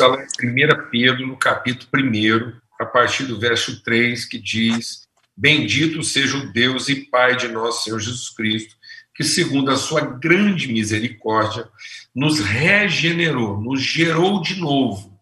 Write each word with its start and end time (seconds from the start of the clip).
está 0.00 0.06
lá 0.06 0.24
em 0.42 0.48
1 0.48 0.90
Pedro, 0.90 1.26
no 1.26 1.36
capítulo 1.36 1.88
1, 1.94 2.52
a 2.80 2.86
partir 2.86 3.24
do 3.24 3.38
verso 3.38 3.82
3, 3.82 4.24
que 4.24 4.38
diz: 4.38 5.02
Bendito 5.36 6.02
seja 6.02 6.38
o 6.38 6.50
Deus 6.50 6.88
e 6.88 7.04
Pai 7.04 7.36
de 7.36 7.48
nosso 7.48 7.84
Senhor 7.84 8.00
Jesus 8.00 8.30
Cristo, 8.30 8.74
que, 9.14 9.22
segundo 9.22 9.70
a 9.70 9.76
sua 9.76 10.00
grande 10.00 10.72
misericórdia, 10.72 11.68
nos 12.14 12.40
regenerou, 12.40 13.60
nos 13.60 13.82
gerou 13.82 14.40
de 14.40 14.58
novo 14.58 15.20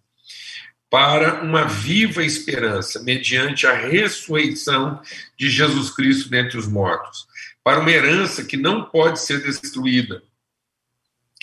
para 0.89 1.43
uma 1.43 1.65
viva 1.65 2.23
esperança, 2.23 3.03
mediante 3.03 3.67
a 3.67 3.75
ressurreição 3.75 5.03
de 5.37 5.51
Jesus 5.51 5.91
Cristo 5.91 6.31
dentre 6.31 6.57
os 6.57 6.69
mortos, 6.69 7.27
para 7.65 7.81
uma 7.81 7.91
herança 7.91 8.45
que 8.45 8.57
não 8.57 8.85
pode 8.85 9.21
ser 9.21 9.43
destruída, 9.43 10.23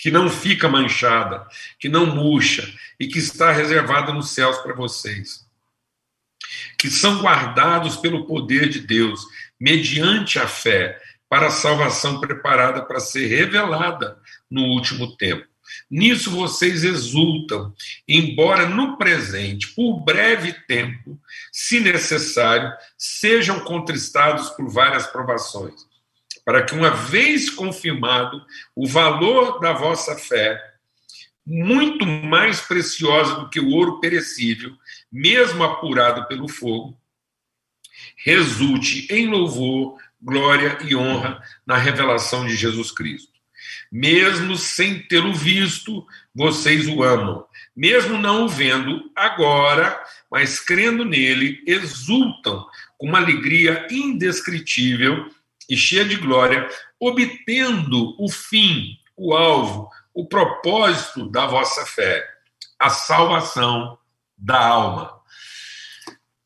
que 0.06 0.10
não 0.12 0.30
fica 0.30 0.68
manchada, 0.68 1.48
que 1.80 1.88
não 1.88 2.06
murcha 2.06 2.72
e 2.96 3.08
que 3.08 3.18
está 3.18 3.50
reservada 3.50 4.12
nos 4.12 4.30
céus 4.30 4.56
para 4.58 4.72
vocês, 4.72 5.44
que 6.78 6.88
são 6.88 7.22
guardados 7.22 7.96
pelo 7.96 8.24
poder 8.24 8.68
de 8.68 8.78
Deus, 8.78 9.26
mediante 9.58 10.38
a 10.38 10.46
fé, 10.46 10.96
para 11.28 11.48
a 11.48 11.50
salvação 11.50 12.20
preparada 12.20 12.82
para 12.82 13.00
ser 13.00 13.26
revelada 13.26 14.16
no 14.48 14.66
último 14.66 15.16
tempo. 15.16 15.44
Nisso 15.90 16.30
vocês 16.30 16.84
exultam, 16.84 17.74
embora 18.06 18.64
no 18.68 18.96
presente, 18.96 19.74
por 19.74 19.98
breve 20.04 20.52
tempo, 20.68 21.18
se 21.50 21.80
necessário, 21.80 22.72
sejam 22.96 23.58
contristados 23.58 24.50
por 24.50 24.70
várias 24.70 25.08
provações, 25.08 25.84
para 26.46 26.62
que, 26.62 26.76
uma 26.76 26.90
vez 26.90 27.50
confirmado 27.50 28.40
o 28.74 28.86
valor 28.86 29.58
da 29.58 29.72
vossa 29.72 30.16
fé, 30.16 30.58
muito 31.44 32.06
mais 32.06 32.60
preciosa 32.60 33.34
do 33.34 33.48
que 33.50 33.58
o 33.58 33.70
ouro 33.70 33.98
perecível, 33.98 34.72
mesmo 35.10 35.64
apurado 35.64 36.26
pelo 36.28 36.46
fogo, 36.46 36.96
resulte 38.24 39.08
em 39.10 39.26
louvor, 39.26 39.98
glória 40.22 40.78
e 40.84 40.94
honra 40.94 41.42
na 41.66 41.76
revelação 41.76 42.46
de 42.46 42.54
Jesus 42.54 42.92
Cristo 42.92 43.36
mesmo 43.90 44.56
sem 44.56 45.00
tê-lo 45.00 45.32
visto, 45.32 46.06
vocês 46.34 46.86
o 46.88 47.02
amam. 47.02 47.44
Mesmo 47.74 48.18
não 48.18 48.46
o 48.46 48.48
vendo 48.48 49.10
agora, 49.14 49.98
mas 50.30 50.60
crendo 50.60 51.04
nele, 51.04 51.62
exultam 51.66 52.66
com 52.98 53.06
uma 53.08 53.18
alegria 53.18 53.86
indescritível 53.90 55.30
e 55.68 55.76
cheia 55.76 56.04
de 56.04 56.16
glória, 56.16 56.68
obtendo 57.00 58.14
o 58.18 58.30
fim, 58.30 58.98
o 59.16 59.34
alvo, 59.34 59.90
o 60.14 60.26
propósito 60.26 61.28
da 61.30 61.46
vossa 61.46 61.84
fé, 61.86 62.26
a 62.78 62.90
salvação 62.90 63.98
da 64.36 64.58
alma. 64.58 65.16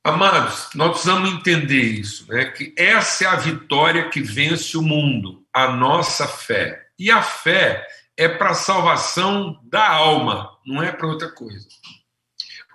Amados, 0.03 0.71
nós 0.75 0.93
precisamos 0.93 1.31
entender 1.31 1.83
isso, 1.83 2.27
né? 2.33 2.47
que 2.47 2.75
essa 2.77 3.25
é 3.25 3.27
a 3.27 3.37
vitória 3.37 4.09
que 4.09 4.23
vence 4.23 4.77
o 4.77 4.83
mundo, 4.83 5.45
a 5.53 5.69
nossa 5.69 6.27
fé. 6.27 6.87
E 6.99 7.11
a 7.11 7.23
fé 7.23 7.87
é 8.17 8.29
para 8.29 8.51
a 8.51 8.55
salvação 8.55 9.61
da 9.65 9.89
alma, 9.89 10.51
não 10.67 10.83
é 10.83 10.91
para 10.91 11.07
outra 11.07 11.31
coisa. 11.31 11.67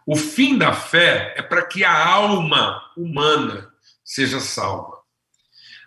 O 0.06 0.16
fim 0.16 0.58
da 0.58 0.72
fé 0.72 1.34
é 1.36 1.42
para 1.42 1.66
que 1.66 1.84
a 1.84 2.08
alma 2.08 2.80
humana 2.96 3.72
seja 4.04 4.40
salva. 4.40 4.95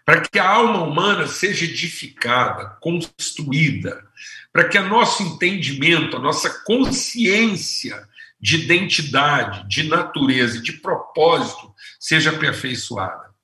Para 0.09 0.23
que 0.23 0.39
a 0.39 0.49
alma 0.49 0.85
humana 0.85 1.27
seja 1.27 1.67
edificada, 1.67 2.79
construída, 2.81 4.09
para 4.51 4.67
que 4.67 4.79
o 4.79 4.89
nosso 4.89 5.23
entendimento, 5.23 6.17
a 6.17 6.19
nossa 6.19 6.49
consciência 6.65 8.09
de 8.41 8.57
identidade, 8.57 9.69
de 9.69 9.83
natureza, 9.87 10.63
de 10.63 10.73
propósito 10.73 11.75
seja 12.01 12.31
aperfeiçoada. 12.31 13.35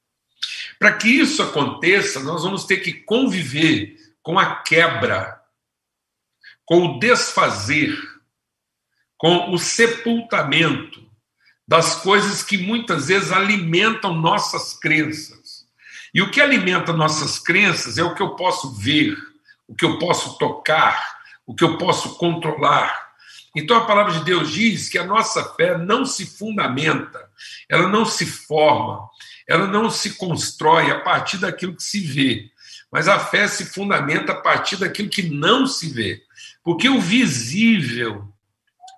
Para 0.79 0.95
que 0.95 1.07
isso 1.07 1.43
aconteça, 1.43 2.21
nós 2.21 2.45
vamos 2.45 2.65
ter 2.65 2.79
que 2.79 2.95
conviver 2.95 3.99
com 4.23 4.39
a 4.39 4.63
quebra, 4.63 5.39
com 6.65 6.87
o 6.87 6.99
desfazer, 6.99 7.95
com 9.19 9.53
o 9.53 9.59
sepultamento 9.59 11.07
das 11.69 11.97
coisas 11.97 12.43
que 12.43 12.57
muitas 12.57 13.09
vezes 13.09 13.33
alimentam 13.33 14.15
nossas 14.15 14.73
crenças. 14.73 15.44
E 16.15 16.23
o 16.23 16.31
que 16.31 16.41
alimenta 16.41 16.93
nossas 16.93 17.41
crenças 17.41 17.99
é 17.99 18.05
o 18.05 18.15
que 18.15 18.23
eu 18.23 18.37
posso 18.37 18.73
ver, 18.73 19.19
o 19.67 19.75
que 19.75 19.85
eu 19.85 19.99
posso 19.99 20.39
tocar, 20.39 21.19
o 21.45 21.53
que 21.53 21.65
eu 21.65 21.77
posso 21.77 22.17
controlar. 22.17 23.05
Então 23.57 23.77
a 23.77 23.85
palavra 23.85 24.13
de 24.13 24.25
Deus 24.25 24.53
diz 24.53 24.89
que 24.89 24.97
a 24.97 25.05
nossa 25.05 25.43
fé 25.55 25.77
não 25.77 26.07
se 26.07 26.25
fundamenta, 26.25 27.29
ela 27.69 27.89
não 27.89 28.05
se 28.05 28.25
forma, 28.27 29.09
ela 29.49 29.67
não 29.67 29.91
se 29.91 30.15
constrói 30.15 30.89
a 30.93 31.01
partir 31.01 31.39
daquilo 31.39 31.75
que 31.75 31.83
se 31.83 31.99
vê, 31.99 32.49
mas 32.93 33.09
a 33.09 33.19
fé 33.19 33.49
se 33.49 33.67
fundamenta 33.67 34.33
a 34.33 34.41
partir 34.41 34.77
daquilo 34.77 35.09
que 35.09 35.23
não 35.23 35.67
se 35.67 35.89
vê. 35.89 36.23
Porque 36.63 36.89
o 36.89 37.01
visível, 37.01 38.29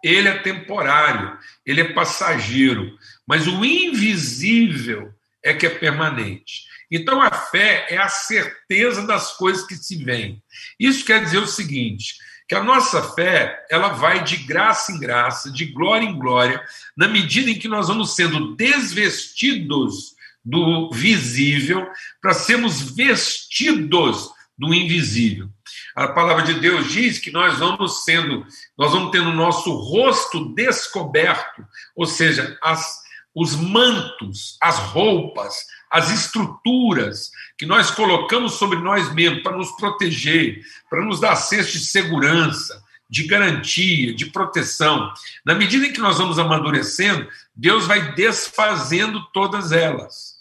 ele 0.03 0.29
é 0.29 0.39
temporário, 0.39 1.37
ele 1.65 1.81
é 1.81 1.93
passageiro, 1.95 2.95
mas 3.27 3.47
o 3.47 3.65
invisível 3.65 5.16
é 5.47 5.55
que 5.55 5.67
é 5.67 5.71
permanente. 5.71 6.67
Então 6.91 7.21
a 7.21 7.31
fé 7.31 7.87
é 7.91 7.99
a 7.99 8.09
certeza 8.09 9.07
das 9.07 9.37
coisas 9.37 9.67
que 9.67 9.75
se 9.75 10.03
veem. 10.05 10.43
Isso 10.79 11.05
quer 11.05 11.23
dizer 11.23 11.39
o 11.39 11.47
seguinte, 11.47 12.15
que 12.49 12.55
a 12.55 12.63
nossa 12.63 13.03
fé, 13.15 13.65
ela 13.71 13.89
vai 13.89 14.23
de 14.23 14.37
graça 14.37 14.93
em 14.93 15.01
graça, 15.01 15.51
de 15.51 15.67
glória 15.67 16.05
em 16.05 16.19
glória, 16.19 16.63
na 16.97 17.09
medida 17.09 17.51
em 17.51 17.59
que 17.59 17.67
nós 17.67 17.89
vamos 17.89 18.15
sendo 18.15 18.55
desvestidos 18.55 20.15
do 20.45 20.91
visível 20.93 21.89
para 22.23 22.33
sermos 22.33 22.95
vestidos 22.95 24.31
do 24.57 24.73
invisível. 24.73 25.49
A 25.95 26.09
palavra 26.09 26.45
de 26.45 26.55
Deus 26.61 26.93
diz 26.93 27.19
que 27.19 27.33
nós 27.33 27.59
vamos 27.59 28.05
sendo, 28.05 28.47
nós 28.79 28.93
vamos 28.93 29.11
tendo 29.11 29.31
o 29.31 29.35
nosso 29.35 29.73
rosto 29.73 30.55
descoberto, 30.55 31.67
ou 31.97 32.07
seja, 32.07 32.57
as, 32.63 33.06
os 33.37 33.55
mantos, 33.55 34.57
as 34.63 34.79
roupas, 34.79 35.67
as 35.91 36.11
estruturas 36.11 37.31
que 37.59 37.67
nós 37.67 37.91
colocamos 37.91 38.55
sobre 38.55 38.79
nós 38.79 39.13
mesmos 39.13 39.43
para 39.43 39.55
nos 39.55 39.71
proteger, 39.73 40.63
para 40.89 41.05
nos 41.05 41.21
dar 41.21 41.37
senso 41.37 41.73
de 41.73 41.81
segurança, 41.81 42.83
de 43.11 43.25
garantia, 43.25 44.15
de 44.15 44.25
proteção. 44.27 45.13
Na 45.45 45.55
medida 45.55 45.87
em 45.87 45.93
que 45.93 46.01
nós 46.01 46.17
vamos 46.17 46.39
amadurecendo, 46.39 47.29
Deus 47.55 47.87
vai 47.87 48.15
desfazendo 48.15 49.23
todas 49.35 49.71
elas 49.71 50.35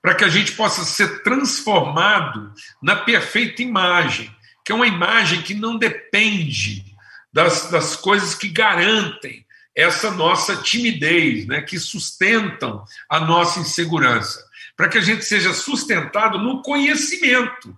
para 0.00 0.14
que 0.14 0.22
a 0.22 0.28
gente 0.28 0.52
possa 0.52 0.84
ser 0.84 1.24
transformado 1.24 2.52
na 2.80 2.94
perfeita 2.94 3.62
imagem, 3.62 4.32
que 4.64 4.70
é 4.70 4.74
uma 4.74 4.86
imagem 4.86 5.42
que 5.42 5.54
não 5.54 5.76
depende 5.76 6.84
das, 7.32 7.68
das 7.68 7.96
coisas 7.96 8.32
que 8.36 8.46
garantem 8.46 9.44
essa 9.78 10.10
nossa 10.10 10.56
timidez, 10.56 11.46
né, 11.46 11.62
que 11.62 11.78
sustentam 11.78 12.84
a 13.08 13.20
nossa 13.20 13.60
insegurança, 13.60 14.44
para 14.76 14.88
que 14.88 14.98
a 14.98 15.00
gente 15.00 15.24
seja 15.24 15.54
sustentado 15.54 16.36
no 16.36 16.62
conhecimento. 16.62 17.76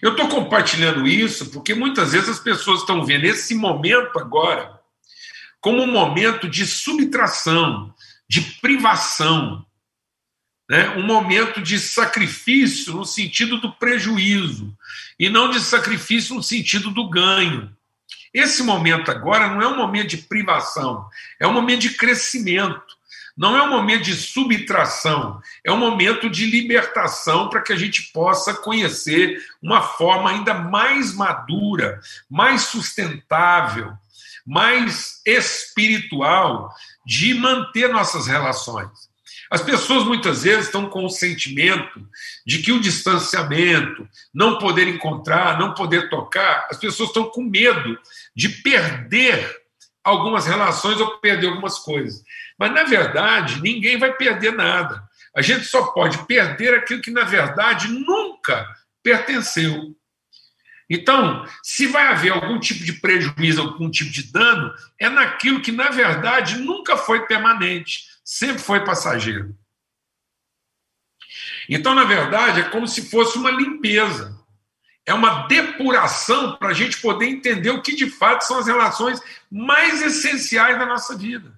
Eu 0.00 0.12
estou 0.12 0.28
compartilhando 0.28 1.04
isso 1.04 1.50
porque 1.50 1.74
muitas 1.74 2.12
vezes 2.12 2.28
as 2.28 2.38
pessoas 2.38 2.80
estão 2.80 3.04
vendo 3.04 3.24
esse 3.24 3.52
momento 3.52 4.16
agora 4.16 4.80
como 5.60 5.82
um 5.82 5.90
momento 5.90 6.48
de 6.48 6.64
subtração, 6.66 7.92
de 8.28 8.40
privação, 8.60 9.64
né, 10.70 10.90
um 10.90 11.02
momento 11.04 11.60
de 11.60 11.80
sacrifício 11.80 12.92
no 12.94 13.04
sentido 13.04 13.58
do 13.58 13.72
prejuízo, 13.72 14.72
e 15.18 15.28
não 15.28 15.50
de 15.50 15.60
sacrifício 15.60 16.36
no 16.36 16.42
sentido 16.42 16.90
do 16.90 17.08
ganho. 17.08 17.76
Esse 18.32 18.62
momento 18.62 19.10
agora 19.10 19.48
não 19.48 19.60
é 19.60 19.66
um 19.66 19.76
momento 19.76 20.08
de 20.08 20.18
privação, 20.18 21.08
é 21.38 21.46
um 21.46 21.52
momento 21.52 21.80
de 21.80 21.90
crescimento, 21.90 22.96
não 23.36 23.56
é 23.56 23.62
um 23.62 23.70
momento 23.70 24.04
de 24.04 24.14
subtração, 24.14 25.40
é 25.64 25.70
um 25.72 25.76
momento 25.76 26.28
de 26.28 26.46
libertação 26.46 27.48
para 27.48 27.62
que 27.62 27.72
a 27.72 27.76
gente 27.76 28.10
possa 28.12 28.54
conhecer 28.54 29.38
uma 29.62 29.82
forma 29.82 30.30
ainda 30.30 30.54
mais 30.54 31.14
madura, 31.14 32.00
mais 32.30 32.62
sustentável, 32.62 33.92
mais 34.46 35.20
espiritual 35.24 36.74
de 37.04 37.34
manter 37.34 37.88
nossas 37.88 38.26
relações. 38.26 39.11
As 39.52 39.60
pessoas 39.60 40.04
muitas 40.04 40.44
vezes 40.44 40.64
estão 40.64 40.88
com 40.88 41.04
o 41.04 41.10
sentimento 41.10 42.08
de 42.46 42.62
que 42.62 42.72
o 42.72 42.80
distanciamento, 42.80 44.08
não 44.32 44.56
poder 44.56 44.88
encontrar, 44.88 45.58
não 45.58 45.74
poder 45.74 46.08
tocar, 46.08 46.66
as 46.70 46.78
pessoas 46.78 47.10
estão 47.10 47.24
com 47.24 47.42
medo 47.42 47.98
de 48.34 48.48
perder 48.48 49.54
algumas 50.02 50.46
relações 50.46 50.98
ou 50.98 51.18
perder 51.18 51.48
algumas 51.48 51.78
coisas. 51.80 52.24
Mas, 52.58 52.72
na 52.72 52.84
verdade, 52.84 53.60
ninguém 53.60 53.98
vai 53.98 54.14
perder 54.14 54.54
nada. 54.54 55.02
A 55.36 55.42
gente 55.42 55.66
só 55.66 55.84
pode 55.88 56.24
perder 56.24 56.72
aquilo 56.72 57.02
que, 57.02 57.10
na 57.10 57.24
verdade, 57.24 57.88
nunca 57.88 58.66
pertenceu. 59.02 59.94
Então, 60.88 61.46
se 61.62 61.86
vai 61.88 62.06
haver 62.06 62.32
algum 62.32 62.58
tipo 62.58 62.82
de 62.84 62.94
prejuízo, 62.94 63.60
algum 63.60 63.90
tipo 63.90 64.10
de 64.10 64.32
dano, 64.32 64.72
é 64.98 65.10
naquilo 65.10 65.60
que, 65.60 65.72
na 65.72 65.90
verdade, 65.90 66.56
nunca 66.56 66.96
foi 66.96 67.26
permanente, 67.26 68.11
sempre 68.24 68.62
foi 68.62 68.84
passageiro. 68.84 69.56
Então, 71.68 71.94
na 71.94 72.04
verdade, 72.04 72.60
é 72.60 72.64
como 72.64 72.86
se 72.86 73.10
fosse 73.10 73.38
uma 73.38 73.50
limpeza. 73.50 74.38
É 75.04 75.12
uma 75.12 75.46
depuração 75.46 76.56
para 76.56 76.68
a 76.68 76.74
gente 76.74 77.00
poder 77.00 77.26
entender 77.26 77.70
o 77.70 77.82
que 77.82 77.96
de 77.96 78.08
fato 78.08 78.42
são 78.42 78.58
as 78.58 78.66
relações 78.66 79.20
mais 79.50 80.00
essenciais 80.00 80.78
da 80.78 80.86
nossa 80.86 81.16
vida. 81.16 81.52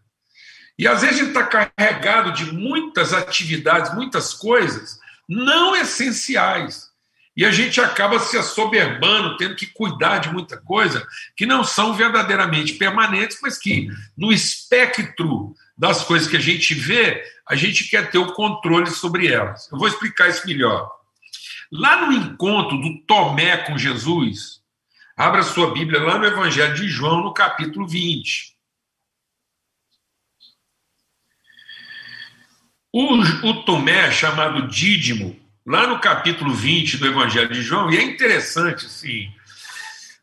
E 0.78 0.88
às 0.88 1.02
vezes 1.02 1.16
a 1.16 1.18
gente 1.18 1.28
está 1.28 1.44
carregado 1.44 2.32
de 2.32 2.52
muitas 2.52 3.12
atividades, 3.12 3.94
muitas 3.94 4.32
coisas 4.32 4.98
não 5.28 5.76
essenciais. 5.76 6.92
E 7.36 7.44
a 7.44 7.50
gente 7.50 7.80
acaba 7.80 8.18
se 8.18 8.38
assoberbando, 8.38 9.36
tendo 9.36 9.56
que 9.56 9.66
cuidar 9.66 10.18
de 10.18 10.32
muita 10.32 10.56
coisa 10.56 11.04
que 11.36 11.46
não 11.46 11.64
são 11.64 11.92
verdadeiramente 11.92 12.74
permanentes, 12.74 13.38
mas 13.42 13.58
que 13.58 13.88
no 14.16 14.32
espectro 14.32 15.54
das 15.76 16.04
coisas 16.04 16.28
que 16.28 16.36
a 16.36 16.40
gente 16.40 16.74
vê, 16.74 17.22
a 17.48 17.56
gente 17.56 17.88
quer 17.88 18.10
ter 18.10 18.18
o 18.18 18.32
controle 18.32 18.90
sobre 18.90 19.26
elas. 19.26 19.68
Eu 19.70 19.78
vou 19.78 19.88
explicar 19.88 20.28
isso 20.28 20.46
melhor. 20.46 20.90
Lá 21.72 22.06
no 22.06 22.12
encontro 22.12 22.78
do 22.78 23.00
Tomé 23.06 23.56
com 23.58 23.76
Jesus, 23.76 24.60
abra 25.16 25.42
sua 25.42 25.72
Bíblia 25.72 26.00
lá 26.00 26.18
no 26.18 26.26
Evangelho 26.26 26.74
de 26.74 26.88
João, 26.88 27.22
no 27.22 27.34
capítulo 27.34 27.86
20. 27.86 28.54
O, 32.92 33.16
o 33.48 33.64
Tomé, 33.64 34.12
chamado 34.12 34.68
Dídimo, 34.68 35.36
lá 35.66 35.86
no 35.86 35.98
capítulo 35.98 36.54
20 36.54 36.98
do 36.98 37.08
Evangelho 37.08 37.52
de 37.52 37.60
João, 37.60 37.90
e 37.90 37.96
é 37.96 38.02
interessante, 38.02 38.86
assim, 38.86 39.32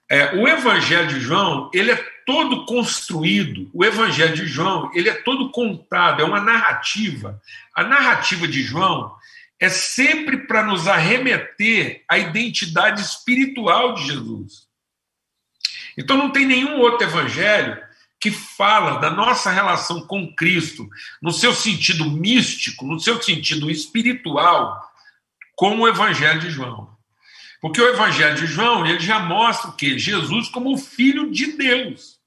é, 0.10 0.36
o 0.36 0.48
Evangelho 0.48 1.10
de 1.10 1.20
João, 1.20 1.70
ele 1.74 1.92
é 1.92 2.11
todo 2.26 2.66
construído, 2.66 3.70
o 3.74 3.84
Evangelho 3.84 4.36
de 4.36 4.46
João, 4.46 4.92
ele 4.94 5.10
é 5.10 5.14
todo 5.14 5.52
contado, 5.52 6.22
é 6.22 6.26
uma 6.26 6.42
narrativa. 6.42 7.42
A 7.76 7.84
narrativa 7.84 8.48
de 8.48 8.62
João 8.62 9.16
é 9.60 9.70
sempre 9.70 10.38
para 10.48 10.64
nos 10.64 10.88
arremeter 10.88 12.04
à 12.10 12.18
identidade 12.18 13.02
espiritual 13.02 13.94
de 13.94 14.08
Jesus. 14.08 14.68
Então 15.98 16.18
não 16.18 16.32
tem 16.32 16.46
nenhum 16.46 16.80
outro 16.80 17.06
evangelho 17.06 17.82
que 18.20 18.32
fala 18.32 19.00
da 19.00 19.10
nossa 19.10 19.50
relação 19.50 20.06
com 20.06 20.34
Cristo, 20.36 20.88
no 21.22 21.32
seu 21.32 21.54
sentido 21.54 22.10
místico, 22.10 22.86
no 22.86 23.00
seu 23.00 23.22
sentido 23.22 23.70
espiritual, 23.70 24.80
como 25.56 25.84
o 25.84 25.88
Evangelho 25.88 26.40
de 26.40 26.52
João. 26.52 26.91
Porque 27.62 27.80
o 27.80 27.88
Evangelho 27.88 28.36
de 28.36 28.48
João, 28.48 28.86
ele 28.86 29.00
já 29.00 29.20
mostra 29.20 29.70
o 29.70 29.74
quê? 29.74 29.98
Jesus 29.98 30.50
como 30.50 30.74
o 30.74 30.78
Filho 30.78 31.32
de 31.32 31.54
Deus. 31.54 32.20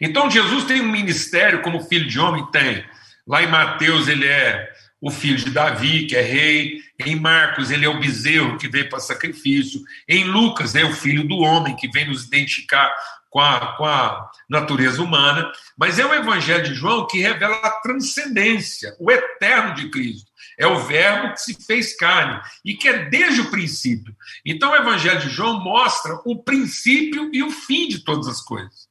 Então, 0.00 0.28
Jesus 0.28 0.64
tem 0.64 0.80
um 0.80 0.90
ministério 0.90 1.62
como 1.62 1.84
filho 1.84 2.08
de 2.08 2.18
homem? 2.18 2.44
Tem. 2.50 2.84
Lá 3.26 3.42
em 3.42 3.46
Mateus, 3.46 4.08
ele 4.08 4.26
é 4.26 4.68
o 5.00 5.10
filho 5.10 5.36
de 5.36 5.50
Davi, 5.50 6.06
que 6.06 6.16
é 6.16 6.20
rei. 6.20 6.82
Em 6.98 7.14
Marcos, 7.14 7.70
ele 7.70 7.84
é 7.84 7.88
o 7.88 8.00
bezerro 8.00 8.58
que 8.58 8.68
veio 8.68 8.88
para 8.88 8.98
sacrifício. 8.98 9.80
Em 10.08 10.24
Lucas, 10.24 10.74
é 10.74 10.84
o 10.84 10.92
filho 10.92 11.26
do 11.26 11.38
homem 11.38 11.76
que 11.76 11.88
vem 11.88 12.08
nos 12.08 12.24
identificar 12.24 12.92
com 13.34 13.40
a, 13.40 13.76
com 13.76 13.84
a 13.84 14.30
natureza 14.48 15.02
humana. 15.02 15.50
Mas 15.76 15.98
é 15.98 16.06
o 16.06 16.14
Evangelho 16.14 16.62
de 16.62 16.72
João 16.72 17.04
que 17.04 17.18
revela 17.18 17.56
a 17.56 17.80
transcendência, 17.80 18.94
o 19.00 19.10
eterno 19.10 19.74
de 19.74 19.90
Cristo. 19.90 20.30
É 20.56 20.68
o 20.68 20.78
verbo 20.78 21.32
que 21.32 21.40
se 21.40 21.66
fez 21.66 21.96
carne 21.96 22.40
e 22.64 22.74
que 22.74 22.86
é 22.86 23.06
desde 23.06 23.40
o 23.40 23.50
princípio. 23.50 24.14
Então, 24.46 24.70
o 24.70 24.76
Evangelho 24.76 25.18
de 25.18 25.30
João 25.30 25.58
mostra 25.58 26.20
o 26.24 26.44
princípio 26.44 27.28
e 27.34 27.42
o 27.42 27.50
fim 27.50 27.88
de 27.88 28.04
todas 28.04 28.28
as 28.28 28.40
coisas. 28.40 28.88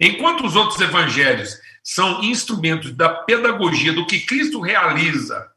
Enquanto 0.00 0.46
os 0.46 0.54
outros 0.54 0.80
evangelhos 0.80 1.58
são 1.82 2.22
instrumentos 2.22 2.92
da 2.92 3.08
pedagogia 3.08 3.92
do 3.92 4.06
que 4.06 4.20
Cristo 4.20 4.60
realiza 4.60 5.50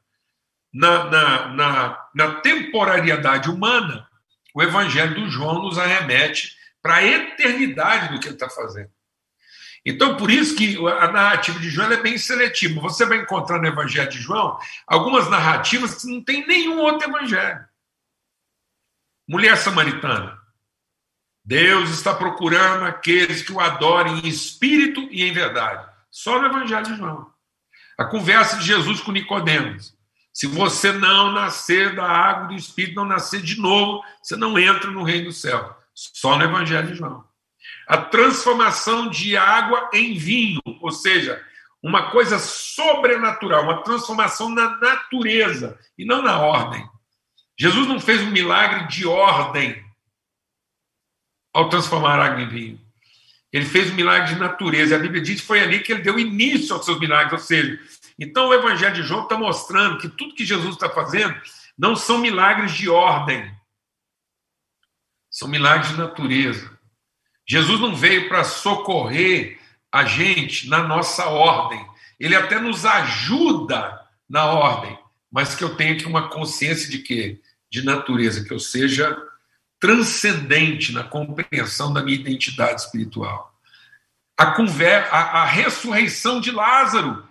na, 0.74 1.04
na, 1.04 1.48
na, 1.50 2.06
na 2.16 2.32
temporariedade 2.42 3.48
humana, 3.48 4.08
o 4.56 4.64
Evangelho 4.64 5.14
do 5.14 5.30
João 5.30 5.62
nos 5.62 5.78
arremete 5.78 6.60
para 6.82 6.96
a 6.96 7.04
eternidade 7.06 8.14
do 8.14 8.20
que 8.20 8.28
ele 8.28 8.36
está 8.36 8.50
fazendo. 8.50 8.90
Então, 9.86 10.16
por 10.16 10.30
isso 10.30 10.56
que 10.56 10.78
a 10.88 11.12
narrativa 11.12 11.60
de 11.60 11.70
João 11.70 11.92
é 11.92 12.02
bem 12.02 12.18
seletiva. 12.18 12.80
Você 12.82 13.06
vai 13.06 13.18
encontrar 13.18 13.60
no 13.60 13.68
Evangelho 13.68 14.10
de 14.10 14.20
João 14.20 14.60
algumas 14.86 15.30
narrativas 15.30 15.96
que 15.96 16.08
não 16.08 16.24
tem 16.24 16.46
nenhum 16.46 16.80
outro 16.80 17.10
evangelho. 17.10 17.66
Mulher 19.28 19.58
samaritana. 19.58 20.40
Deus 21.44 21.90
está 21.90 22.14
procurando 22.14 22.86
aqueles 22.86 23.42
que 23.42 23.52
o 23.52 23.60
adorem 23.60 24.20
em 24.20 24.28
espírito 24.28 25.02
e 25.12 25.24
em 25.24 25.34
verdade. 25.34 25.90
Só 26.12 26.40
no 26.40 26.46
Evangelho 26.46 26.86
de 26.86 26.96
João. 26.98 27.32
A 27.98 28.06
conversa 28.06 28.58
de 28.58 28.66
Jesus 28.66 29.02
com 29.02 29.12
Nicodemos. 29.12 29.96
Se 30.34 30.48
você 30.48 30.92
não 30.92 31.32
nascer 31.32 31.96
da 31.96 32.06
água 32.06 32.48
do 32.48 32.54
Espírito, 32.54 32.96
não 32.96 33.06
nascer 33.06 33.42
de 33.42 33.60
novo, 33.60 34.04
você 34.22 34.36
não 34.36 34.58
entra 34.58 34.90
no 34.90 35.04
reino 35.04 35.26
do 35.26 35.34
céu. 35.34 35.76
Só 35.94 36.38
no 36.38 36.44
Evangelho 36.44 36.88
de 36.88 36.96
João 36.96 37.32
a 37.88 37.98
transformação 37.98 39.10
de 39.10 39.36
água 39.36 39.90
em 39.94 40.18
vinho, 40.18 40.62
ou 40.80 40.92
seja, 40.92 41.44
uma 41.84 42.12
coisa 42.12 42.40
sobrenatural, 42.40 43.64
uma 43.64 43.84
transformação 43.84 44.50
na 44.50 44.78
natureza 44.78 45.78
e 45.98 46.06
não 46.06 46.22
na 46.22 46.40
ordem. 46.40 46.88
Jesus 47.60 47.88
não 47.88 48.00
fez 48.00 48.22
um 48.22 48.32
milagre 48.32 48.88
de 48.88 49.06
ordem 49.06 49.84
ao 51.54 51.70
transformar 51.70 52.20
água 52.20 52.42
em 52.42 52.48
vinho. 52.48 52.82
Ele 53.52 53.66
fez 53.66 53.92
um 53.92 53.96
milagre 53.96 54.34
de 54.34 54.40
natureza. 54.40 54.96
A 54.96 55.00
Bíblia 55.00 55.22
diz 55.22 55.42
que 55.42 55.48
foi 55.48 55.60
ali 55.60 55.80
que 55.80 55.92
ele 55.92 56.02
deu 56.02 56.18
início 56.18 56.74
aos 56.74 56.86
seus 56.86 56.98
milagres. 56.98 57.34
Ou 57.34 57.40
seja, 57.40 57.78
então 58.18 58.48
o 58.48 58.54
Evangelho 58.54 58.96
de 58.96 59.04
João 59.04 59.24
está 59.24 59.38
mostrando 59.38 59.98
que 59.98 60.08
tudo 60.08 60.34
que 60.34 60.46
Jesus 60.46 60.76
está 60.76 60.90
fazendo 60.90 61.36
não 61.78 61.96
são 61.96 62.20
milagres 62.20 62.72
de 62.72 62.88
ordem, 62.88 63.54
são 65.32 65.48
milagres 65.48 65.92
de 65.92 65.98
natureza. 65.98 66.78
Jesus 67.48 67.80
não 67.80 67.96
veio 67.96 68.28
para 68.28 68.44
socorrer 68.44 69.58
a 69.92 70.06
gente 70.06 70.70
na 70.70 70.84
nossa 70.84 71.26
ordem. 71.26 71.84
Ele 72.20 72.36
até 72.36 72.60
nos 72.60 72.86
ajuda 72.86 74.00
na 74.30 74.46
ordem, 74.46 74.96
mas 75.32 75.56
que 75.56 75.64
eu 75.64 75.76
tenha 75.76 75.94
aqui 75.94 76.06
uma 76.06 76.30
consciência 76.30 76.88
de 76.90 77.00
quê? 77.00 77.42
De 77.70 77.84
natureza, 77.84 78.44
que 78.44 78.54
eu 78.54 78.60
seja 78.60 79.18
transcendente 79.80 80.92
na 80.92 81.04
compreensão 81.04 81.92
da 81.92 82.04
minha 82.04 82.20
identidade 82.20 82.82
espiritual. 82.82 83.52
A, 84.38 84.54
a 85.42 85.46
ressurreição 85.46 86.40
de 86.40 86.52
Lázaro, 86.52 87.28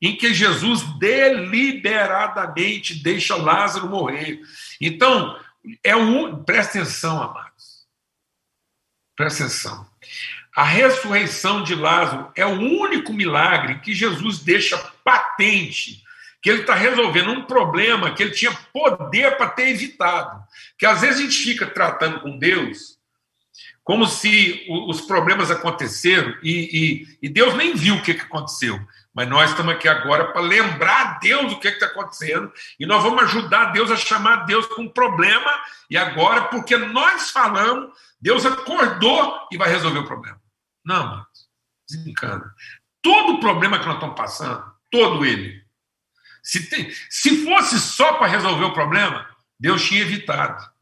em 0.00 0.16
que 0.16 0.34
Jesus 0.34 0.82
deliberadamente 0.98 3.02
deixa 3.02 3.36
Lázaro 3.36 3.88
morrer. 3.88 4.40
Então, 4.80 5.38
é 5.82 5.96
um, 5.96 6.42
presta 6.44 6.78
atenção, 6.78 7.22
amado. 7.22 7.52
Presta 9.16 9.44
atenção. 9.44 9.88
A 10.54 10.64
ressurreição 10.64 11.62
de 11.62 11.74
Lázaro 11.74 12.30
é 12.36 12.46
o 12.46 12.60
único 12.60 13.12
milagre 13.12 13.80
que 13.80 13.94
Jesus 13.94 14.38
deixa 14.38 14.76
patente 15.02 16.04
que 16.44 16.50
ele 16.50 16.60
está 16.60 16.74
resolvendo 16.74 17.30
um 17.30 17.46
problema 17.46 18.14
que 18.14 18.22
ele 18.22 18.32
tinha 18.32 18.52
poder 18.70 19.38
para 19.38 19.48
ter 19.48 19.70
evitado. 19.70 20.44
Que 20.78 20.84
às 20.84 21.00
vezes 21.00 21.18
a 21.18 21.22
gente 21.22 21.42
fica 21.42 21.66
tratando 21.66 22.20
com 22.20 22.38
Deus 22.38 22.98
como 23.82 24.06
se 24.06 24.66
os 24.68 25.00
problemas 25.00 25.50
aconteceram 25.50 26.36
e, 26.42 27.06
e, 27.22 27.26
e 27.26 27.28
Deus 27.30 27.54
nem 27.54 27.74
viu 27.74 27.94
o 27.94 28.02
que 28.02 28.12
aconteceu. 28.12 28.78
Mas 29.14 29.28
nós 29.28 29.50
estamos 29.50 29.72
aqui 29.72 29.86
agora 29.86 30.32
para 30.32 30.42
lembrar 30.42 31.00
a 31.00 31.18
Deus 31.20 31.52
o 31.52 31.60
que 31.60 31.68
está 31.68 31.86
acontecendo 31.86 32.52
e 32.80 32.84
nós 32.84 33.00
vamos 33.00 33.22
ajudar 33.22 33.66
Deus 33.66 33.90
a 33.90 33.96
chamar 33.96 34.44
Deus 34.44 34.66
com 34.66 34.82
um 34.82 34.88
problema. 34.88 35.50
E 35.88 35.96
agora, 35.96 36.48
porque 36.48 36.76
nós 36.76 37.30
falamos, 37.30 37.96
Deus 38.20 38.44
acordou 38.44 39.46
e 39.52 39.56
vai 39.56 39.68
resolver 39.68 40.00
o 40.00 40.06
problema. 40.06 40.40
Não, 40.84 41.06
mano, 41.06 41.26
desencana. 41.88 42.52
Todo 43.00 43.34
o 43.34 43.40
problema 43.40 43.78
que 43.78 43.86
nós 43.86 43.94
estamos 43.94 44.16
passando, 44.16 44.64
todo 44.90 45.24
ele, 45.24 45.64
se, 46.42 46.68
tem, 46.68 46.90
se 47.08 47.44
fosse 47.44 47.78
só 47.78 48.14
para 48.14 48.26
resolver 48.26 48.64
o 48.64 48.74
problema, 48.74 49.28
Deus 49.60 49.84
tinha 49.84 50.02
evitado. 50.02 50.72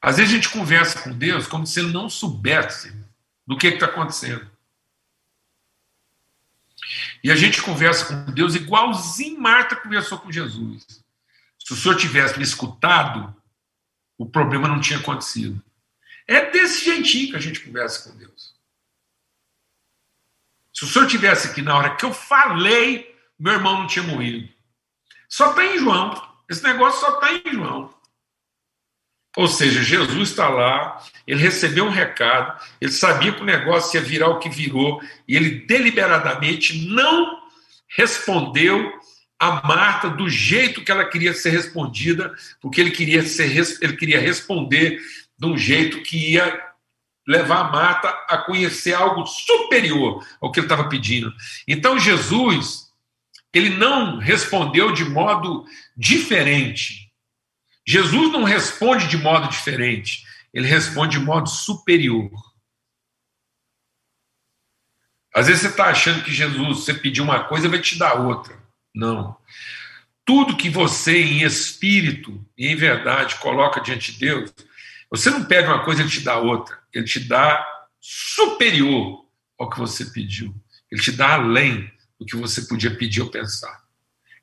Às 0.00 0.16
vezes 0.16 0.32
a 0.32 0.34
gente 0.36 0.48
conversa 0.48 1.02
com 1.02 1.12
Deus 1.12 1.46
como 1.46 1.66
se 1.66 1.80
ele 1.80 1.92
não 1.92 2.08
soubesse 2.08 3.07
do 3.48 3.56
que 3.56 3.66
está 3.66 3.86
acontecendo. 3.86 4.48
E 7.24 7.32
a 7.32 7.34
gente 7.34 7.62
conversa 7.62 8.04
com 8.04 8.30
Deus 8.30 8.54
igualzinho 8.54 9.40
Marta 9.40 9.74
conversou 9.74 10.18
com 10.18 10.30
Jesus. 10.30 10.84
Se 11.58 11.72
o 11.72 11.76
senhor 11.76 11.96
tivesse 11.96 12.36
me 12.36 12.44
escutado, 12.44 13.34
o 14.18 14.26
problema 14.26 14.68
não 14.68 14.80
tinha 14.80 14.98
acontecido. 14.98 15.62
É 16.26 16.50
desse 16.50 16.84
jeitinho 16.84 17.30
que 17.30 17.36
a 17.36 17.40
gente 17.40 17.60
conversa 17.60 18.10
com 18.10 18.18
Deus. 18.18 18.54
Se 20.74 20.84
o 20.84 20.86
senhor 20.86 21.08
tivesse 21.08 21.48
aqui 21.48 21.62
na 21.62 21.74
hora 21.74 21.96
que 21.96 22.04
eu 22.04 22.12
falei, 22.12 23.18
meu 23.38 23.54
irmão 23.54 23.80
não 23.80 23.86
tinha 23.86 24.04
morrido. 24.04 24.52
Só 25.26 25.54
tem 25.54 25.78
João. 25.78 26.22
Esse 26.50 26.62
negócio 26.62 27.00
só 27.00 27.14
está 27.14 27.32
em 27.32 27.54
João. 27.54 27.97
Ou 29.36 29.46
seja, 29.46 29.82
Jesus 29.82 30.30
está 30.30 30.48
lá, 30.48 31.02
ele 31.26 31.40
recebeu 31.40 31.84
um 31.84 31.90
recado, 31.90 32.60
ele 32.80 32.90
sabia 32.90 33.32
que 33.32 33.42
o 33.42 33.46
negócio 33.46 33.98
ia 33.98 34.04
virar 34.04 34.28
o 34.28 34.38
que 34.38 34.48
virou, 34.48 35.00
e 35.26 35.36
ele 35.36 35.66
deliberadamente 35.66 36.88
não 36.88 37.38
respondeu 37.88 38.92
a 39.38 39.66
Marta 39.66 40.10
do 40.10 40.28
jeito 40.28 40.82
que 40.82 40.90
ela 40.90 41.04
queria 41.04 41.32
ser 41.32 41.50
respondida, 41.50 42.34
porque 42.60 42.80
ele 42.80 42.90
queria, 42.90 43.22
ser, 43.22 43.54
ele 43.80 43.96
queria 43.96 44.20
responder 44.20 44.98
de 45.38 45.46
um 45.46 45.56
jeito 45.56 46.02
que 46.02 46.32
ia 46.32 46.60
levar 47.26 47.60
a 47.60 47.70
Marta 47.70 48.08
a 48.28 48.38
conhecer 48.38 48.94
algo 48.94 49.26
superior 49.26 50.26
ao 50.40 50.50
que 50.50 50.58
ele 50.58 50.66
estava 50.66 50.88
pedindo. 50.88 51.32
Então 51.68 51.98
Jesus, 51.98 52.88
ele 53.54 53.70
não 53.70 54.18
respondeu 54.18 54.92
de 54.92 55.04
modo 55.04 55.64
diferente. 55.96 57.07
Jesus 57.88 58.30
não 58.30 58.44
responde 58.44 59.08
de 59.08 59.16
modo 59.16 59.48
diferente, 59.48 60.26
ele 60.52 60.68
responde 60.68 61.18
de 61.18 61.24
modo 61.24 61.48
superior. 61.48 62.30
Às 65.34 65.46
vezes 65.46 65.62
você 65.62 65.68
está 65.68 65.86
achando 65.86 66.22
que 66.22 66.30
Jesus, 66.30 66.80
você 66.80 66.92
pediu 66.92 67.24
uma 67.24 67.44
coisa, 67.44 67.66
vai 67.66 67.80
te 67.80 67.96
dar 67.96 68.20
outra. 68.20 68.62
Não. 68.94 69.34
Tudo 70.22 70.58
que 70.58 70.68
você, 70.68 71.22
em 71.22 71.42
espírito 71.44 72.44
e 72.58 72.66
em 72.66 72.76
verdade, 72.76 73.36
coloca 73.36 73.80
diante 73.80 74.12
de 74.12 74.18
Deus, 74.18 74.52
você 75.10 75.30
não 75.30 75.46
pede 75.46 75.66
uma 75.66 75.82
coisa, 75.82 76.02
ele 76.02 76.10
te 76.10 76.20
dá 76.20 76.36
outra. 76.36 76.78
Ele 76.92 77.06
te 77.06 77.20
dá 77.20 77.66
superior 77.98 79.24
ao 79.58 79.70
que 79.70 79.78
você 79.78 80.04
pediu. 80.04 80.54
Ele 80.92 81.00
te 81.00 81.10
dá 81.10 81.36
além 81.36 81.90
do 82.20 82.26
que 82.26 82.36
você 82.36 82.60
podia 82.60 82.94
pedir 82.94 83.22
ou 83.22 83.30
pensar. 83.30 83.87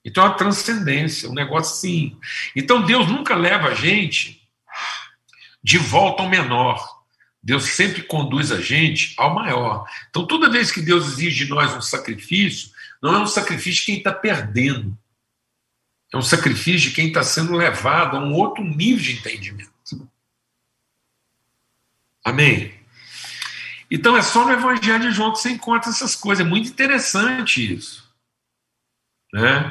Então 0.05 0.23
é 0.23 0.27
uma 0.27 0.37
transcendência, 0.37 1.27
um 1.27 1.33
negócio 1.33 1.73
assim. 1.73 2.15
Então 2.55 2.85
Deus 2.85 3.07
nunca 3.07 3.35
leva 3.35 3.69
a 3.69 3.73
gente 3.73 4.47
de 5.63 5.79
volta 5.79 6.21
ao 6.21 6.29
menor. 6.29 7.03
Deus 7.41 7.65
sempre 7.65 8.03
conduz 8.03 8.51
a 8.51 8.61
gente 8.61 9.15
ao 9.17 9.33
maior. 9.33 9.87
Então, 10.09 10.25
toda 10.25 10.49
vez 10.49 10.71
que 10.71 10.81
Deus 10.81 11.05
exige 11.07 11.45
de 11.45 11.51
nós 11.51 11.75
um 11.75 11.81
sacrifício, 11.81 12.71
não 13.01 13.15
é 13.15 13.19
um 13.19 13.27
sacrifício 13.27 13.81
de 13.81 13.85
quem 13.85 13.97
está 13.97 14.11
perdendo. 14.11 14.97
É 16.11 16.17
um 16.17 16.23
sacrifício 16.23 16.89
de 16.89 16.95
quem 16.95 17.07
está 17.07 17.23
sendo 17.23 17.55
levado 17.55 18.17
a 18.17 18.19
um 18.19 18.33
outro 18.33 18.63
nível 18.63 19.03
de 19.03 19.13
entendimento. 19.13 19.71
Amém? 22.23 22.73
Então 23.91 24.17
é 24.17 24.23
só 24.23 24.45
no 24.45 24.53
Evangelho 24.53 25.01
de 25.01 25.11
João 25.11 25.31
que 25.31 25.39
você 25.39 25.51
encontra 25.51 25.91
essas 25.91 26.15
coisas. 26.15 26.43
É 26.43 26.49
muito 26.49 26.69
interessante 26.69 27.75
isso. 27.75 28.04
Né? 29.35 29.69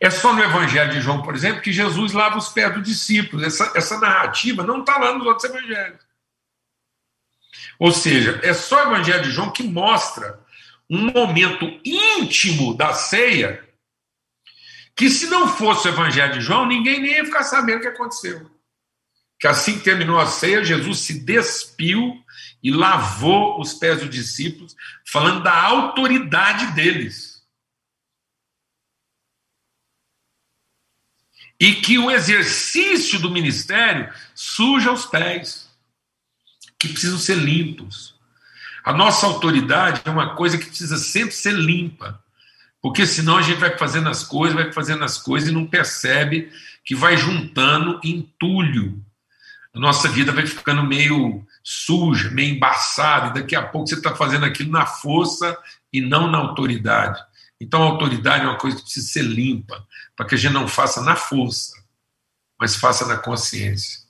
É 0.00 0.08
só 0.08 0.32
no 0.32 0.42
Evangelho 0.42 0.92
de 0.92 1.00
João, 1.02 1.20
por 1.20 1.34
exemplo, 1.34 1.60
que 1.60 1.70
Jesus 1.70 2.14
lava 2.14 2.38
os 2.38 2.48
pés 2.48 2.72
dos 2.72 2.82
discípulos. 2.82 3.44
Essa, 3.44 3.70
essa 3.74 4.00
narrativa 4.00 4.62
não 4.62 4.80
está 4.80 4.96
lá 4.96 5.12
nos 5.12 5.26
outros 5.26 5.44
evangelhos. 5.44 6.00
Ou 7.78 7.92
seja, 7.92 8.40
é 8.42 8.54
só 8.54 8.76
o 8.76 8.92
Evangelho 8.92 9.24
de 9.24 9.30
João 9.30 9.50
que 9.50 9.62
mostra 9.62 10.40
um 10.88 11.12
momento 11.12 11.66
íntimo 11.84 12.74
da 12.74 12.94
ceia 12.94 13.62
que, 14.96 15.10
se 15.10 15.26
não 15.26 15.48
fosse 15.48 15.86
o 15.86 15.90
Evangelho 15.90 16.32
de 16.32 16.40
João, 16.40 16.66
ninguém 16.66 17.02
nem 17.02 17.16
ia 17.16 17.24
ficar 17.26 17.42
sabendo 17.42 17.78
o 17.78 17.80
que 17.82 17.88
aconteceu. 17.88 18.50
Que 19.38 19.46
assim 19.46 19.76
que 19.76 19.84
terminou 19.84 20.18
a 20.18 20.26
ceia, 20.26 20.64
Jesus 20.64 21.00
se 21.00 21.20
despiu 21.20 22.24
e 22.62 22.70
lavou 22.70 23.60
os 23.60 23.74
pés 23.74 24.00
dos 24.00 24.08
discípulos, 24.08 24.74
falando 25.04 25.42
da 25.42 25.62
autoridade 25.62 26.68
deles. 26.68 27.33
E 31.58 31.74
que 31.76 31.98
o 31.98 32.10
exercício 32.10 33.18
do 33.18 33.30
ministério 33.30 34.12
suja 34.34 34.92
os 34.92 35.06
pés, 35.06 35.70
que 36.78 36.88
precisam 36.88 37.18
ser 37.18 37.36
limpos. 37.36 38.14
A 38.84 38.92
nossa 38.92 39.26
autoridade 39.26 40.02
é 40.04 40.10
uma 40.10 40.34
coisa 40.34 40.58
que 40.58 40.66
precisa 40.66 40.98
sempre 40.98 41.34
ser 41.34 41.54
limpa, 41.54 42.22
porque 42.82 43.06
senão 43.06 43.38
a 43.38 43.42
gente 43.42 43.58
vai 43.58 43.78
fazendo 43.78 44.10
as 44.10 44.22
coisas, 44.22 44.54
vai 44.54 44.70
fazendo 44.70 45.02
as 45.04 45.16
coisas 45.16 45.48
e 45.48 45.52
não 45.52 45.66
percebe 45.66 46.52
que 46.84 46.94
vai 46.94 47.16
juntando 47.16 47.98
entulho. 48.04 49.02
A 49.74 49.80
nossa 49.80 50.08
vida 50.08 50.32
vai 50.32 50.46
ficando 50.46 50.84
meio 50.84 51.46
suja, 51.62 52.30
meio 52.30 52.54
embaçada, 52.54 53.30
e 53.30 53.42
daqui 53.42 53.56
a 53.56 53.62
pouco 53.62 53.88
você 53.88 53.94
está 53.94 54.14
fazendo 54.14 54.44
aquilo 54.44 54.70
na 54.70 54.84
força 54.84 55.56
e 55.90 56.00
não 56.00 56.30
na 56.30 56.38
autoridade. 56.38 57.18
Então 57.60 57.82
a 57.82 57.86
autoridade 57.86 58.44
é 58.44 58.48
uma 58.48 58.58
coisa 58.58 58.76
que 58.76 58.82
precisa 58.82 59.06
ser 59.06 59.22
limpa, 59.22 59.86
para 60.16 60.26
que 60.26 60.34
a 60.34 60.38
gente 60.38 60.52
não 60.52 60.68
faça 60.68 61.00
na 61.02 61.16
força, 61.16 61.72
mas 62.58 62.76
faça 62.76 63.06
na 63.06 63.16
consciência. 63.16 64.04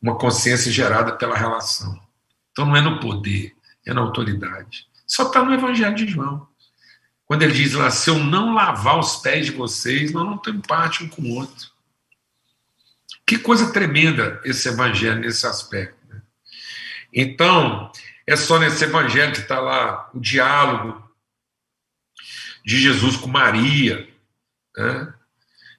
Uma 0.00 0.16
consciência 0.16 0.70
gerada 0.70 1.12
pela 1.16 1.36
relação. 1.36 2.00
Então 2.50 2.66
não 2.66 2.76
é 2.76 2.80
no 2.80 3.00
poder, 3.00 3.54
é 3.86 3.94
na 3.94 4.00
autoridade. 4.00 4.86
Só 5.06 5.24
está 5.24 5.44
no 5.44 5.54
Evangelho 5.54 5.94
de 5.94 6.06
João. 6.06 6.46
Quando 7.24 7.42
ele 7.42 7.54
diz 7.54 7.72
lá, 7.72 7.90
se 7.90 8.10
eu 8.10 8.18
não 8.18 8.52
lavar 8.52 8.98
os 8.98 9.16
pés 9.16 9.46
de 9.46 9.52
vocês, 9.52 10.12
nós 10.12 10.26
não 10.26 10.36
temos 10.36 10.66
parte 10.66 11.04
um 11.04 11.08
com 11.08 11.22
o 11.22 11.34
outro. 11.36 11.70
Que 13.26 13.38
coisa 13.38 13.72
tremenda 13.72 14.40
esse 14.44 14.68
evangelho 14.68 15.20
nesse 15.20 15.46
aspecto. 15.46 15.96
Né? 16.08 16.20
Então, 17.12 17.90
é 18.26 18.36
só 18.36 18.58
nesse 18.58 18.84
evangelho 18.84 19.32
que 19.32 19.40
está 19.40 19.60
lá 19.60 20.10
o 20.12 20.20
diálogo 20.20 21.02
de 22.64 22.78
Jesus 22.80 23.16
com 23.16 23.28
Maria. 23.28 24.08
Né? 24.76 25.14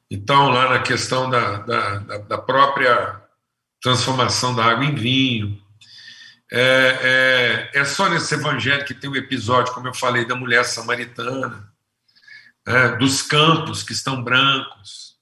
Então, 0.09 0.49
lá 0.49 0.69
na 0.69 0.79
questão 0.79 1.29
da, 1.29 1.57
da, 1.57 1.97
da 2.19 2.37
própria 2.37 3.21
transformação 3.81 4.55
da 4.55 4.65
água 4.65 4.85
em 4.85 4.95
vinho, 4.95 5.61
é, 6.51 7.69
é, 7.73 7.79
é, 7.79 7.85
só 7.85 8.07
nesse 8.07 8.35
evangelho 8.35 8.85
que 8.85 8.93
tem 8.93 9.09
um 9.09 9.15
episódio, 9.15 9.73
como 9.73 9.87
eu 9.87 9.93
falei, 9.93 10.23
da 10.23 10.35
mulher 10.35 10.63
samaritana, 10.65 11.67
é, 12.65 12.95
dos 12.95 13.23
campos 13.23 13.81
que 13.81 13.91
estão 13.91 14.23
brancos. 14.23 15.17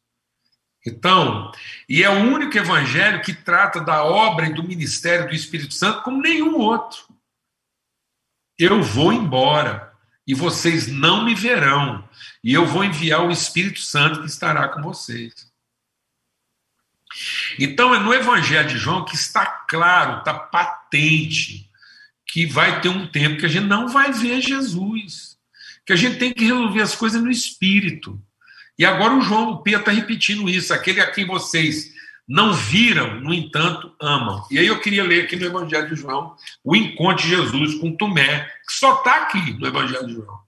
Então, 0.85 1.51
e 1.87 2.03
é 2.03 2.09
o 2.09 2.33
único 2.33 2.57
evangelho 2.57 3.21
que 3.21 3.33
trata 3.33 3.79
da 3.79 4.03
obra 4.03 4.47
e 4.47 4.53
do 4.53 4.63
ministério 4.63 5.27
do 5.27 5.33
Espírito 5.35 5.73
Santo 5.73 6.01
como 6.01 6.21
nenhum 6.21 6.57
outro. 6.57 7.03
Eu 8.57 8.83
vou 8.83 9.13
embora 9.13 9.90
e 10.27 10.33
vocês 10.33 10.87
não 10.87 11.25
me 11.25 11.33
verão, 11.35 12.07
e 12.43 12.53
eu 12.53 12.65
vou 12.65 12.83
enviar 12.83 13.25
o 13.25 13.31
Espírito 13.31 13.79
Santo 13.79 14.21
que 14.21 14.27
estará 14.27 14.67
com 14.67 14.81
vocês. 14.81 15.33
Então 17.59 17.93
é 17.93 17.99
no 17.99 18.13
Evangelho 18.13 18.69
de 18.69 18.77
João 18.77 19.03
que 19.03 19.15
está 19.15 19.45
claro, 19.45 20.19
está 20.19 20.33
patente, 20.33 21.69
que 22.25 22.45
vai 22.45 22.79
ter 22.79 22.89
um 22.89 23.07
tempo 23.07 23.39
que 23.39 23.45
a 23.45 23.49
gente 23.49 23.67
não 23.67 23.87
vai 23.87 24.11
ver 24.11 24.41
Jesus, 24.41 25.37
que 25.85 25.93
a 25.93 25.95
gente 25.95 26.17
tem 26.17 26.33
que 26.33 26.45
resolver 26.45 26.81
as 26.81 26.95
coisas 26.95 27.21
no 27.21 27.29
espírito. 27.29 28.21
E 28.77 28.85
agora 28.85 29.15
o 29.15 29.21
João, 29.21 29.51
o 29.51 29.61
Pedro 29.61 29.81
está 29.81 29.91
repetindo 29.91 30.49
isso, 30.49 30.73
aquele 30.73 31.01
a 31.01 31.11
quem 31.11 31.25
vocês 31.25 31.90
não 32.31 32.53
viram, 32.53 33.19
no 33.19 33.33
entanto, 33.33 33.93
amam. 33.99 34.47
E 34.49 34.57
aí 34.57 34.65
eu 34.65 34.79
queria 34.79 35.03
ler 35.03 35.25
aqui 35.25 35.35
no 35.35 35.45
Evangelho 35.45 35.89
de 35.89 35.97
João 35.97 36.37
o 36.63 36.73
encontro 36.73 37.23
de 37.23 37.29
Jesus 37.29 37.75
com 37.75 37.93
Tomé, 37.93 38.45
que 38.65 38.73
só 38.73 38.99
está 38.99 39.23
aqui 39.23 39.51
no 39.55 39.67
Evangelho 39.67 40.07
de 40.07 40.13
João. 40.13 40.39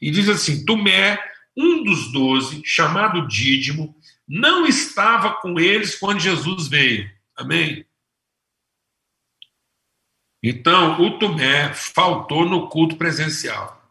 E 0.00 0.12
diz 0.12 0.28
assim: 0.28 0.64
Tomé, 0.64 1.18
um 1.56 1.82
dos 1.82 2.12
doze, 2.12 2.62
chamado 2.64 3.26
Dídimo, 3.26 3.92
não 4.28 4.68
estava 4.68 5.32
com 5.40 5.58
eles 5.58 5.98
quando 5.98 6.20
Jesus 6.20 6.68
veio. 6.68 7.10
Amém? 7.34 7.84
Então, 10.40 11.02
o 11.02 11.18
Tomé 11.18 11.74
faltou 11.74 12.48
no 12.48 12.68
culto 12.68 12.94
presencial. 12.94 13.82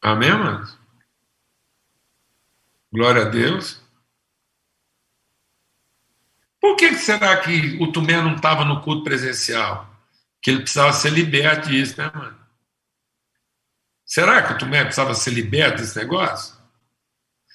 Amém, 0.00 0.30
amados? 0.30 0.77
Glória 2.92 3.22
a 3.22 3.28
Deus. 3.28 3.80
Por 6.60 6.76
que 6.76 6.94
será 6.94 7.36
que 7.38 7.76
o 7.80 7.92
Tomé 7.92 8.20
não 8.20 8.34
estava 8.34 8.64
no 8.64 8.80
culto 8.80 9.04
presencial? 9.04 9.88
Que 10.42 10.50
ele 10.50 10.60
precisava 10.60 10.92
ser 10.92 11.10
liberto 11.10 11.68
disso, 11.68 11.96
né, 11.98 12.10
mano? 12.14 12.38
Será 14.04 14.42
que 14.42 14.54
o 14.54 14.58
Tomé 14.58 14.82
precisava 14.84 15.14
ser 15.14 15.30
liberto 15.30 15.78
desse 15.78 15.96
negócio? 15.98 16.56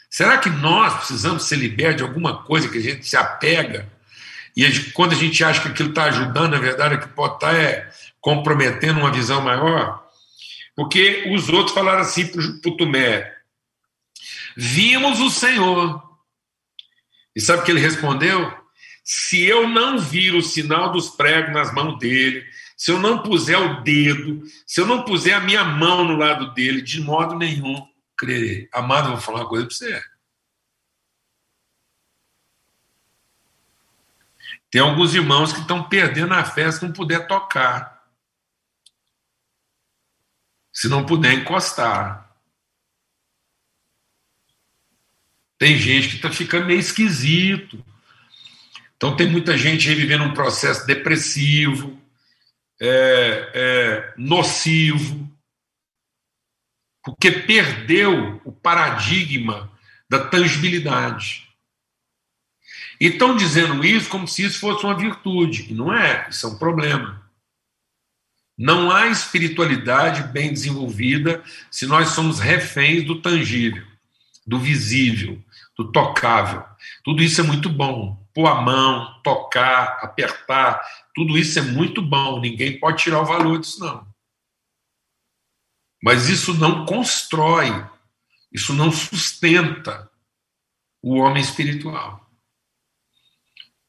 Será 0.10 0.38
que 0.38 0.50
nós 0.50 0.94
precisamos 0.94 1.44
ser 1.44 1.56
libertos 1.56 1.98
de 1.98 2.04
alguma 2.04 2.44
coisa 2.44 2.70
que 2.70 2.78
a 2.78 2.82
gente 2.82 3.08
se 3.08 3.18
apega 3.18 3.92
e 4.56 4.92
quando 4.92 5.14
a 5.14 5.16
gente 5.16 5.44
acha 5.44 5.62
que 5.62 5.70
aquilo 5.70 5.90
está 5.90 6.04
ajudando, 6.06 6.52
na 6.52 6.60
verdade, 6.60 6.96
o 6.96 7.00
que 7.00 7.08
pode 7.08 7.36
estar 7.36 7.52
tá 7.52 7.58
é 7.58 7.92
comprometendo 8.22 9.00
uma 9.00 9.12
visão 9.12 9.42
maior? 9.42 10.08
Porque 10.76 11.32
os 11.36 11.50
outros 11.50 11.74
falaram 11.74 12.02
assim 12.02 12.28
para 12.28 12.42
o 12.42 12.78
Tomé: 12.78 13.36
Vimos 14.56 15.20
o 15.20 15.30
Senhor. 15.30 16.02
E 17.36 17.42
sabe 17.42 17.62
o 17.62 17.66
que 17.66 17.72
ele 17.72 17.80
respondeu? 17.80 18.62
Se 19.04 19.44
eu 19.44 19.68
não 19.68 20.00
vir 20.00 20.34
o 20.36 20.42
sinal 20.42 20.92
dos 20.92 21.10
pregos 21.10 21.54
nas 21.54 21.74
mãos 21.74 21.98
dele, 22.00 22.46
se 22.78 22.92
eu 22.92 23.00
não 23.00 23.22
puser 23.22 23.58
o 23.60 23.82
dedo, 23.82 24.44
se 24.66 24.80
eu 24.80 24.86
não 24.86 25.04
puser 25.04 25.36
a 25.36 25.40
minha 25.40 25.64
mão 25.64 26.06
no 26.06 26.16
lado 26.16 26.54
dele, 26.54 26.82
de 26.82 27.02
modo 27.02 27.36
nenhum 27.36 27.86
crerei. 28.18 28.70
Amado, 28.72 29.08
eu 29.08 29.12
vou 29.14 29.22
falar 29.22 29.42
uma 29.42 29.50
coisa 29.50 29.66
para 29.66 29.76
você. 29.76 30.04
Tem 34.70 34.82
alguns 34.82 35.14
irmãos 35.14 35.54
que 35.54 35.60
estão 35.60 35.88
perdendo 35.88 36.34
a 36.34 36.44
fé 36.44 36.72
se 36.72 36.84
não 36.84 36.92
puder 36.92 37.28
tocar. 37.28 38.04
Se 40.72 40.88
não 40.88 41.06
puder 41.06 41.34
encostar. 41.34 42.33
Tem 45.58 45.78
gente 45.78 46.10
que 46.10 46.16
está 46.16 46.32
ficando 46.32 46.66
meio 46.66 46.80
esquisito. 46.80 47.84
Então 48.96 49.16
tem 49.16 49.30
muita 49.30 49.58
gente 49.58 49.88
aí 49.90 49.96
vivendo 49.96 50.24
um 50.24 50.34
processo 50.34 50.86
depressivo, 50.86 52.00
é, 52.82 53.52
é, 53.54 54.14
nocivo, 54.18 55.30
porque 57.04 57.32
perdeu 57.32 58.42
o 58.46 58.52
paradigma 58.52 59.72
da 60.10 60.28
tangibilidade. 60.28 61.48
E 63.00 63.08
estão 63.08 63.36
dizendo 63.36 63.84
isso 63.84 64.10
como 64.10 64.28
se 64.28 64.44
isso 64.44 64.60
fosse 64.60 64.86
uma 64.86 64.98
virtude, 64.98 65.72
e 65.72 65.74
não 65.74 65.94
é, 65.94 66.28
isso 66.30 66.46
é 66.46 66.50
um 66.50 66.58
problema. 66.58 67.22
Não 68.58 68.92
há 68.92 69.08
espiritualidade 69.08 70.32
bem 70.32 70.54
desenvolvida 70.54 71.44
se 71.72 71.86
nós 71.88 72.10
somos 72.10 72.40
reféns 72.40 73.04
do 73.04 73.22
tangível, 73.22 73.86
do 74.46 74.60
visível, 74.60 75.42
do 75.78 75.92
tocável. 75.92 76.64
Tudo 77.04 77.24
isso 77.24 77.42
é 77.42 77.44
muito 77.44 77.70
bom. 77.70 78.22
Pôr 78.34 78.48
a 78.48 78.62
mão, 78.62 79.22
tocar, 79.24 80.00
apertar, 80.02 80.82
tudo 81.14 81.38
isso 81.38 81.60
é 81.60 81.62
muito 81.62 82.02
bom. 82.02 82.40
Ninguém 82.40 82.80
pode 82.80 83.04
tirar 83.04 83.22
o 83.22 83.26
valor 83.26 83.60
disso, 83.60 83.80
não. 83.80 84.06
Mas 86.02 86.28
isso 86.28 86.54
não 86.56 86.86
constrói, 86.86 87.70
isso 88.52 88.74
não 88.74 88.92
sustenta 88.92 90.10
o 91.02 91.18
homem 91.18 91.42
espiritual. 91.42 92.30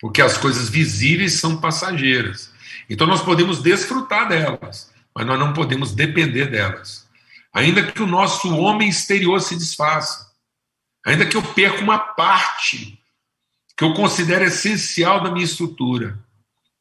Porque 0.01 0.23
as 0.23 0.37
coisas 0.37 0.69
visíveis 0.69 1.35
são 1.35 1.61
passageiras. 1.61 2.53
Então 2.89 3.07
nós 3.07 3.23
podemos 3.23 3.63
desfrutar 3.63 4.29
delas, 4.29 4.93
mas 5.15 5.27
nós 5.27 5.39
não 5.39 5.53
podemos 5.53 5.93
depender 5.93 6.47
delas. 6.47 7.09
Ainda 7.53 7.91
que 7.91 8.03
o 8.03 8.07
nosso 8.07 8.55
homem 8.55 8.89
exterior 8.89 9.41
se 9.41 9.57
desfaça, 9.57 10.24
ainda 11.05 11.27
que 11.27 11.37
eu 11.37 11.43
perca 11.43 11.83
uma 11.83 11.99
parte 11.99 12.99
que 13.77 13.85
eu 13.85 13.93
considero 13.95 14.45
essencial 14.45 15.23
da 15.23 15.31
minha 15.31 15.45
estrutura, 15.45 16.19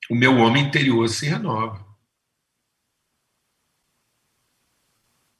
o 0.09 0.15
meu 0.15 0.37
homem 0.37 0.63
interior 0.63 1.07
se 1.09 1.25
renova. 1.25 1.83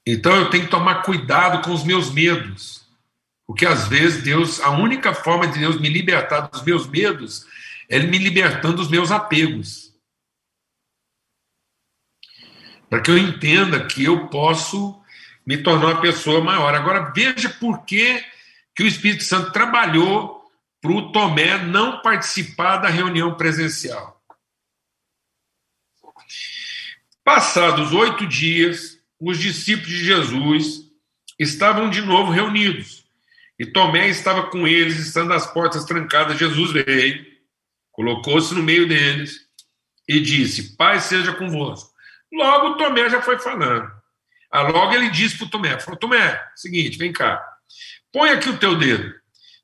Então 0.05 0.35
eu 0.35 0.49
tenho 0.49 0.65
que 0.65 0.71
tomar 0.71 1.03
cuidado 1.03 1.63
com 1.63 1.71
os 1.71 1.83
meus 1.83 2.11
medos, 2.11 2.85
porque 3.45 3.65
às 3.65 3.87
vezes 3.87 4.23
Deus, 4.23 4.59
a 4.59 4.71
única 4.71 5.13
forma 5.13 5.47
de 5.47 5.59
Deus 5.59 5.79
me 5.79 5.89
libertar 5.89 6.41
dos 6.41 6.63
meus 6.63 6.87
medos 6.87 7.45
é 7.87 7.99
me 7.99 8.17
libertando 8.17 8.77
dos 8.77 8.89
meus 8.89 9.11
apegos. 9.11 9.93
Para 12.89 13.01
que 13.01 13.11
eu 13.11 13.17
entenda 13.17 13.85
que 13.85 14.03
eu 14.03 14.27
posso 14.27 15.01
me 15.45 15.57
tornar 15.57 15.87
uma 15.87 16.01
pessoa 16.01 16.41
maior. 16.41 16.73
Agora 16.73 17.11
veja 17.11 17.49
por 17.49 17.85
que, 17.85 18.23
que 18.75 18.83
o 18.83 18.87
Espírito 18.87 19.23
Santo 19.23 19.51
trabalhou 19.51 20.43
para 20.81 20.91
o 20.91 21.11
Tomé 21.11 21.57
não 21.57 22.01
participar 22.01 22.77
da 22.77 22.89
reunião 22.89 23.35
presencial. 23.35 24.21
Passados 27.23 27.93
oito 27.93 28.27
dias, 28.27 28.99
os 29.19 29.39
discípulos 29.39 29.89
de 29.89 30.03
Jesus 30.03 30.81
estavam 31.39 31.89
de 31.89 32.01
novo 32.01 32.31
reunidos. 32.31 33.05
E 33.57 33.65
Tomé 33.65 34.09
estava 34.09 34.47
com 34.49 34.67
eles, 34.67 34.99
estando 34.99 35.31
as 35.31 35.47
portas 35.47 35.85
trancadas. 35.85 36.37
Jesus 36.37 36.71
veio, 36.71 37.25
colocou-se 37.91 38.53
no 38.53 38.61
meio 38.61 38.87
deles 38.87 39.39
e 40.07 40.19
disse: 40.19 40.75
Pai 40.75 40.99
seja 40.99 41.33
convosco. 41.33 41.93
Logo 42.31 42.75
Tomé 42.75 43.09
já 43.09 43.21
foi 43.21 43.39
falando. 43.39 43.89
Ah, 44.51 44.63
logo 44.63 44.93
ele 44.93 45.09
disse 45.09 45.37
para 45.37 45.47
o 45.47 45.49
Tomé: 45.49 45.79
falou, 45.79 45.97
Tomé, 45.97 46.43
seguinte, 46.55 46.97
vem 46.97 47.13
cá, 47.13 47.41
põe 48.11 48.31
aqui 48.31 48.49
o 48.49 48.57
teu 48.57 48.77
dedo, 48.77 49.13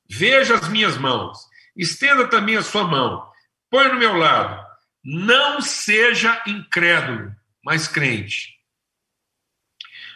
veja 0.10 0.56
as 0.56 0.68
minhas 0.70 0.98
mãos, 0.98 1.38
estenda 1.76 2.28
também 2.28 2.58
a 2.58 2.64
sua 2.64 2.84
mão, 2.84 3.30
põe 3.70 3.88
no 3.90 4.00
meu 4.00 4.16
lado. 4.16 4.68
Não 5.04 5.62
seja 5.62 6.44
incrédulo, 6.46 7.34
mas 7.64 7.88
crente. 7.88 8.60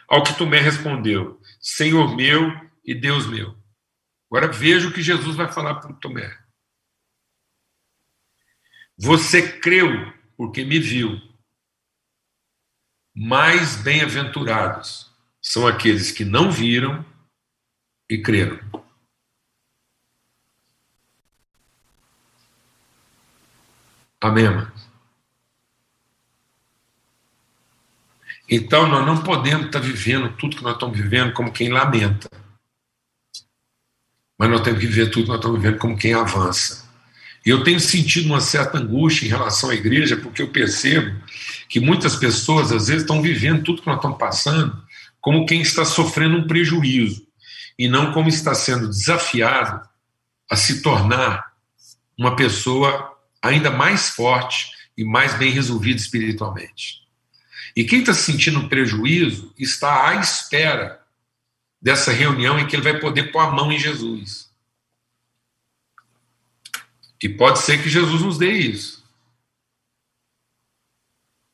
Ao 0.08 0.24
que 0.24 0.38
Tomé 0.38 0.60
respondeu: 0.60 1.42
Senhor 1.60 2.16
meu 2.16 2.52
e 2.84 2.94
Deus 2.94 3.26
meu. 3.26 3.58
Agora 4.30 4.52
veja 4.52 4.88
o 4.88 4.94
que 4.94 5.02
Jesus 5.02 5.36
vai 5.36 5.52
falar 5.52 5.76
para 5.76 5.94
Tomé. 5.94 6.38
Você 8.98 9.60
creu 9.60 10.14
porque 10.36 10.64
me 10.64 10.80
viu. 10.80 11.20
Mais 13.16 13.76
bem-aventurados 13.76 15.12
são 15.42 15.68
aqueles 15.68 16.12
que 16.12 16.26
não 16.26 16.52
viram 16.52 17.06
e 18.14 18.22
creram. 18.22 18.60
Amém, 24.22 24.46
amados? 24.46 24.84
Então, 28.50 28.88
nós 28.88 29.06
não 29.06 29.24
podemos 29.24 29.66
estar 29.66 29.80
vivendo 29.80 30.36
tudo 30.38 30.56
que 30.56 30.64
nós 30.64 30.74
estamos 30.74 30.98
vivendo 30.98 31.34
como 31.34 31.52
quem 31.52 31.70
lamenta. 31.70 32.30
Mas 34.38 34.50
nós 34.50 34.62
temos 34.62 34.80
que 34.80 34.88
viver 34.88 35.10
tudo 35.10 35.24
que 35.24 35.30
nós 35.30 35.38
estamos 35.38 35.60
vivendo 35.60 35.80
como 35.80 35.98
quem 35.98 36.14
avança. 36.14 36.88
E 37.46 37.50
eu 37.50 37.64
tenho 37.64 37.80
sentido 37.80 38.28
uma 38.28 38.40
certa 38.40 38.78
angústia 38.78 39.26
em 39.26 39.30
relação 39.30 39.70
à 39.72 39.76
igreja, 39.76 40.18
porque 40.18 40.42
eu 40.42 40.52
percebo 40.52 41.20
que 41.68 41.80
muitas 41.80 42.16
pessoas, 42.16 42.72
às 42.72 42.88
vezes, 42.88 43.02
estão 43.02 43.22
vivendo 43.22 43.64
tudo 43.64 43.82
que 43.82 43.88
nós 43.88 43.98
estamos 43.98 44.18
passando 44.18 44.84
como 45.20 45.46
quem 45.46 45.62
está 45.62 45.86
sofrendo 45.86 46.38
um 46.38 46.48
prejuízo, 46.48 47.26
e 47.78 47.88
não 47.88 48.12
como 48.12 48.30
está 48.30 48.54
sendo 48.54 48.88
desafiado 48.88 49.88
a 50.50 50.56
se 50.56 50.82
tornar 50.82 51.54
uma 52.18 52.36
pessoa 52.36 53.18
ainda 53.42 53.72
mais 53.72 54.10
forte 54.10 54.72
e 54.98 55.04
mais 55.04 55.34
bem 55.36 55.52
resolvida 55.52 56.00
espiritualmente. 56.00 57.04
E 57.76 57.84
quem 57.84 58.02
está 58.02 58.14
sentindo 58.14 58.70
prejuízo 58.70 59.54
está 59.58 60.10
à 60.10 60.16
espera 60.16 61.02
dessa 61.82 62.12
reunião 62.12 62.60
em 62.60 62.68
que 62.68 62.76
ele 62.76 62.84
vai 62.84 63.00
poder 63.00 63.32
pôr 63.32 63.40
a 63.40 63.52
mão 63.52 63.72
em 63.72 63.80
Jesus. 63.80 64.52
E 67.22 67.30
pode 67.30 67.60
ser 67.60 67.82
que 67.82 67.90
Jesus 67.90 68.22
nos 68.22 68.38
dê 68.38 68.52
isso. 68.52 69.04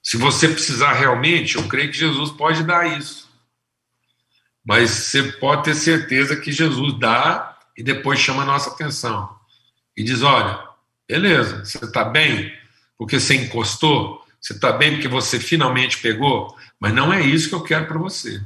Se 0.01 0.17
você 0.17 0.47
precisar 0.47 0.93
realmente, 0.93 1.55
eu 1.55 1.67
creio 1.67 1.91
que 1.91 1.97
Jesus 1.97 2.31
pode 2.31 2.63
dar 2.63 2.97
isso. 2.97 3.28
Mas 4.65 4.91
você 4.91 5.23
pode 5.33 5.63
ter 5.63 5.75
certeza 5.75 6.35
que 6.35 6.51
Jesus 6.51 6.99
dá 6.99 7.57
e 7.77 7.83
depois 7.83 8.19
chama 8.19 8.43
a 8.43 8.45
nossa 8.45 8.69
atenção. 8.69 9.37
E 9.95 10.03
diz: 10.03 10.21
olha, 10.21 10.59
beleza, 11.07 11.63
você 11.63 11.83
está 11.83 12.03
bem 12.03 12.57
porque 12.97 13.19
você 13.19 13.35
encostou, 13.35 14.25
você 14.39 14.53
está 14.53 14.73
bem 14.73 14.93
porque 14.93 15.07
você 15.07 15.39
finalmente 15.39 15.99
pegou, 15.99 16.55
mas 16.79 16.93
não 16.93 17.11
é 17.13 17.21
isso 17.21 17.47
que 17.47 17.55
eu 17.55 17.63
quero 17.63 17.87
para 17.87 17.97
você. 17.97 18.43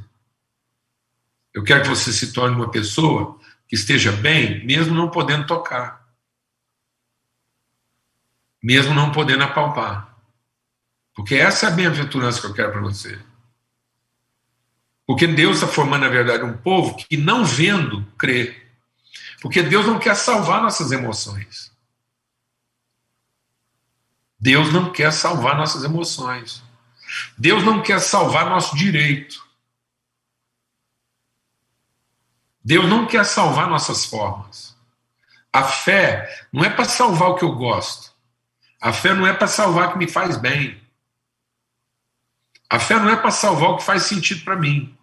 Eu 1.52 1.62
quero 1.62 1.82
que 1.82 1.88
você 1.88 2.12
se 2.12 2.32
torne 2.32 2.56
uma 2.56 2.70
pessoa 2.70 3.38
que 3.68 3.74
esteja 3.74 4.12
bem, 4.12 4.64
mesmo 4.64 4.94
não 4.94 5.10
podendo 5.10 5.46
tocar, 5.46 6.04
mesmo 8.62 8.94
não 8.94 9.12
podendo 9.12 9.44
apalpar. 9.44 10.16
Porque 11.14 11.34
essa 11.36 11.66
é 11.66 11.68
a 11.68 11.72
bem-aventurança 11.72 12.40
que 12.40 12.46
eu 12.46 12.54
quero 12.54 12.72
para 12.72 12.80
você. 12.80 13.18
Porque 15.06 15.26
Deus 15.26 15.56
está 15.56 15.68
formando, 15.68 16.02
na 16.02 16.08
verdade, 16.08 16.44
um 16.44 16.56
povo 16.56 16.96
que, 16.96 17.16
não 17.16 17.44
vendo, 17.44 18.04
crê. 18.18 18.62
Porque 19.40 19.62
Deus 19.62 19.86
não 19.86 19.98
quer 19.98 20.16
salvar 20.16 20.62
nossas 20.62 20.90
emoções. 20.92 21.70
Deus 24.40 24.72
não 24.72 24.92
quer 24.92 25.12
salvar 25.12 25.56
nossas 25.56 25.84
emoções. 25.84 26.62
Deus 27.36 27.62
não 27.62 27.82
quer 27.82 28.00
salvar 28.00 28.48
nosso 28.48 28.76
direito. 28.76 29.44
Deus 32.62 32.88
não 32.88 33.06
quer 33.06 33.24
salvar 33.24 33.68
nossas 33.68 34.06
formas. 34.06 34.74
A 35.52 35.62
fé 35.64 36.46
não 36.52 36.64
é 36.64 36.70
para 36.70 36.84
salvar 36.86 37.30
o 37.30 37.34
que 37.36 37.44
eu 37.44 37.54
gosto. 37.54 38.12
A 38.80 38.92
fé 38.92 39.14
não 39.14 39.26
é 39.26 39.32
para 39.32 39.46
salvar 39.46 39.88
o 39.88 39.92
que 39.92 39.98
me 39.98 40.08
faz 40.08 40.36
bem. 40.36 40.82
A 42.74 42.78
fé 42.80 42.98
não 42.98 43.08
é 43.08 43.14
para 43.14 43.30
salvar 43.30 43.70
o 43.70 43.76
que 43.76 43.84
faz 43.84 44.02
sentido 44.02 44.42
para 44.42 44.56
mim. 44.56 44.98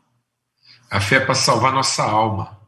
A 0.90 1.00
fé 1.00 1.16
é 1.16 1.20
para 1.26 1.34
salvar 1.34 1.72
nossa 1.72 2.04
alma. 2.04 2.60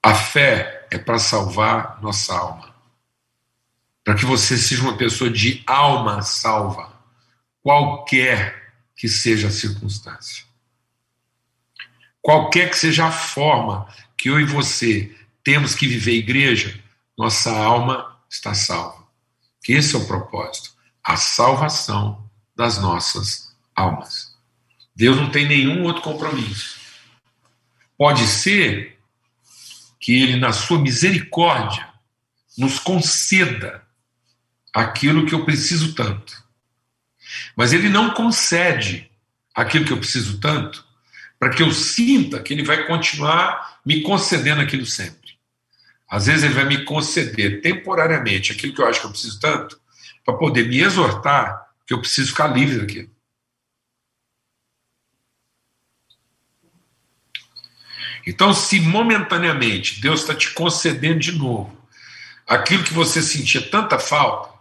A 0.00 0.14
fé 0.14 0.86
é 0.92 0.96
para 0.96 1.18
salvar 1.18 2.00
nossa 2.00 2.32
alma. 2.32 2.72
Para 4.04 4.14
que 4.14 4.24
você 4.24 4.56
seja 4.56 4.82
uma 4.82 4.96
pessoa 4.96 5.28
de 5.28 5.60
alma 5.66 6.22
salva. 6.22 7.02
Qualquer 7.60 8.76
que 8.94 9.08
seja 9.08 9.48
a 9.48 9.50
circunstância. 9.50 10.44
Qualquer 12.22 12.70
que 12.70 12.78
seja 12.78 13.08
a 13.08 13.10
forma 13.10 13.92
que 14.16 14.30
eu 14.30 14.38
e 14.38 14.44
você 14.44 15.12
temos 15.42 15.74
que 15.74 15.88
viver 15.88 16.12
igreja, 16.12 16.80
nossa 17.18 17.50
alma 17.50 18.22
está 18.30 18.54
salva. 18.54 19.03
Que 19.64 19.72
esse 19.72 19.96
é 19.96 19.98
o 19.98 20.06
propósito, 20.06 20.70
a 21.02 21.16
salvação 21.16 22.30
das 22.54 22.78
nossas 22.78 23.56
almas. 23.74 24.36
Deus 24.94 25.16
não 25.16 25.30
tem 25.30 25.48
nenhum 25.48 25.82
outro 25.84 26.02
compromisso. 26.02 26.78
Pode 27.96 28.26
ser 28.26 28.98
que 29.98 30.22
Ele, 30.22 30.36
na 30.36 30.52
sua 30.52 30.78
misericórdia, 30.78 31.88
nos 32.58 32.78
conceda 32.78 33.82
aquilo 34.72 35.24
que 35.24 35.34
eu 35.34 35.46
preciso 35.46 35.94
tanto. 35.94 36.44
Mas 37.56 37.72
Ele 37.72 37.88
não 37.88 38.10
concede 38.10 39.10
aquilo 39.54 39.86
que 39.86 39.92
eu 39.92 39.98
preciso 39.98 40.38
tanto 40.40 40.84
para 41.38 41.50
que 41.50 41.62
eu 41.62 41.72
sinta 41.72 42.42
que 42.42 42.52
Ele 42.52 42.62
vai 42.62 42.86
continuar 42.86 43.80
me 43.84 44.02
concedendo 44.02 44.60
aquilo 44.60 44.84
sempre. 44.84 45.23
Às 46.08 46.26
vezes 46.26 46.44
Ele 46.44 46.54
vai 46.54 46.64
me 46.64 46.84
conceder 46.84 47.60
temporariamente 47.60 48.52
aquilo 48.52 48.74
que 48.74 48.80
eu 48.80 48.86
acho 48.86 49.00
que 49.00 49.06
eu 49.06 49.10
preciso 49.10 49.40
tanto, 49.40 49.80
para 50.24 50.36
poder 50.36 50.68
me 50.68 50.80
exortar 50.80 51.64
que 51.86 51.92
eu 51.92 52.00
preciso 52.00 52.30
ficar 52.30 52.48
livre 52.48 52.78
daquilo. 52.78 53.14
Então, 58.26 58.54
se 58.54 58.80
momentaneamente 58.80 60.00
Deus 60.00 60.20
está 60.20 60.34
te 60.34 60.50
concedendo 60.52 61.18
de 61.18 61.32
novo 61.32 61.76
aquilo 62.46 62.84
que 62.84 62.94
você 62.94 63.22
sentia 63.22 63.70
tanta 63.70 63.98
falta, 63.98 64.52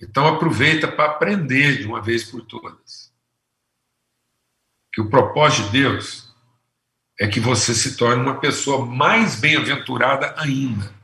então 0.00 0.26
aproveita 0.26 0.86
para 0.86 1.10
aprender 1.10 1.78
de 1.78 1.86
uma 1.86 2.00
vez 2.00 2.24
por 2.24 2.42
todas. 2.42 3.12
Que 4.92 5.00
o 5.00 5.10
propósito 5.10 5.64
de 5.64 5.80
Deus 5.80 6.25
é 7.18 7.26
que 7.26 7.40
você 7.40 7.74
se 7.74 7.96
torne 7.96 8.22
uma 8.22 8.38
pessoa 8.38 8.84
mais 8.84 9.40
bem-aventurada 9.40 10.34
ainda 10.36 10.94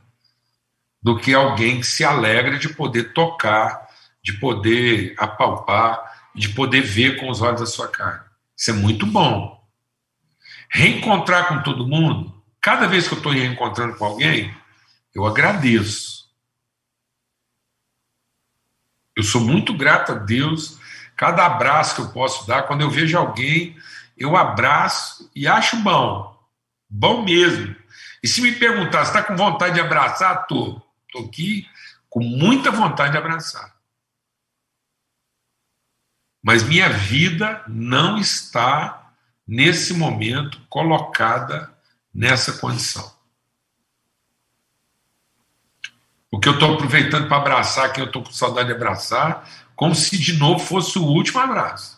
do 1.01 1.17
que 1.19 1.33
alguém 1.33 1.81
que 1.81 1.87
se 1.87 2.03
alegra 2.03 2.57
de 2.57 2.69
poder 2.69 3.13
tocar, 3.13 3.87
de 4.23 4.33
poder 4.33 5.15
apalpar, 5.17 6.31
de 6.33 6.49
poder 6.49 6.81
ver 6.81 7.19
com 7.19 7.29
os 7.29 7.41
olhos 7.41 7.59
da 7.59 7.65
sua 7.65 7.89
carne. 7.89 8.23
Isso 8.55 8.71
é 8.71 8.73
muito 8.73 9.05
bom. 9.05 9.61
Reencontrar 10.69 11.47
com 11.49 11.61
todo 11.61 11.87
mundo, 11.87 12.33
cada 12.61 12.87
vez 12.87 13.07
que 13.07 13.13
eu 13.13 13.17
estou 13.17 13.31
reencontrando 13.31 13.97
com 13.97 14.05
alguém, 14.05 14.55
eu 15.13 15.25
agradeço. 15.25 16.23
Eu 19.15 19.23
sou 19.23 19.41
muito 19.41 19.73
grato 19.75 20.13
a 20.13 20.15
Deus. 20.15 20.79
Cada 21.15 21.45
abraço 21.45 21.95
que 21.95 22.01
eu 22.01 22.09
posso 22.09 22.47
dar, 22.47 22.63
quando 22.63 22.81
eu 22.81 22.89
vejo 22.89 23.17
alguém, 23.17 23.77
eu 24.17 24.35
abraço 24.37 25.29
e 25.35 25.47
acho 25.47 25.77
bom. 25.77 26.37
Bom 26.89 27.23
mesmo. 27.23 27.75
E 28.21 28.27
se 28.27 28.41
me 28.41 28.53
perguntar, 28.53 29.03
está 29.03 29.23
com 29.23 29.35
vontade 29.35 29.75
de 29.75 29.81
abraçar? 29.81 30.41
Estou. 30.41 30.81
Estou 31.07 31.25
aqui 31.25 31.67
com 32.09 32.21
muita 32.21 32.71
vontade 32.71 33.11
de 33.11 33.17
abraçar. 33.17 33.75
Mas 36.41 36.61
minha 36.61 36.89
vida 36.89 37.63
não 37.67 38.17
está, 38.17 39.13
nesse 39.47 39.93
momento, 39.93 40.61
colocada 40.69 41.73
nessa 42.13 42.53
condição. 42.53 43.11
O 46.29 46.39
que 46.39 46.49
eu 46.49 46.53
estou 46.53 46.73
aproveitando 46.73 47.27
para 47.27 47.37
abraçar 47.37 47.93
quem 47.93 48.03
eu 48.03 48.07
estou 48.07 48.23
com 48.23 48.31
saudade 48.31 48.67
de 48.67 48.75
abraçar, 48.75 49.47
como 49.75 49.95
se 49.95 50.17
de 50.17 50.33
novo 50.33 50.59
fosse 50.59 50.97
o 50.99 51.05
último 51.05 51.39
abraço. 51.39 51.92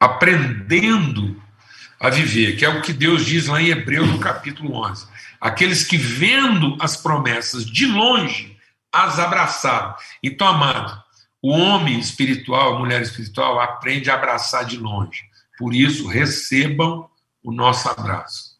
Aprendendo 0.00 1.42
a 2.00 2.10
viver, 2.10 2.56
que 2.56 2.64
é 2.64 2.68
o 2.68 2.82
que 2.82 2.92
Deus 2.92 3.26
diz 3.26 3.46
lá 3.46 3.60
em 3.60 3.68
Hebreus 3.68 4.08
no 4.08 4.20
capítulo 4.20 4.74
11. 4.88 5.06
Aqueles 5.40 5.84
que 5.84 5.96
vendo 5.96 6.76
as 6.80 6.96
promessas 6.96 7.66
de 7.66 7.86
longe 7.86 8.56
as 8.92 9.18
abraçaram. 9.18 9.94
Então, 10.22 10.46
amado, 10.46 11.02
o 11.42 11.50
homem 11.50 11.98
espiritual, 11.98 12.74
a 12.74 12.78
mulher 12.78 13.02
espiritual 13.02 13.60
aprende 13.60 14.10
a 14.10 14.14
abraçar 14.14 14.64
de 14.64 14.76
longe. 14.76 15.24
Por 15.58 15.74
isso, 15.74 16.06
recebam 16.06 17.08
o 17.42 17.52
nosso 17.52 17.88
abraço. 17.88 18.58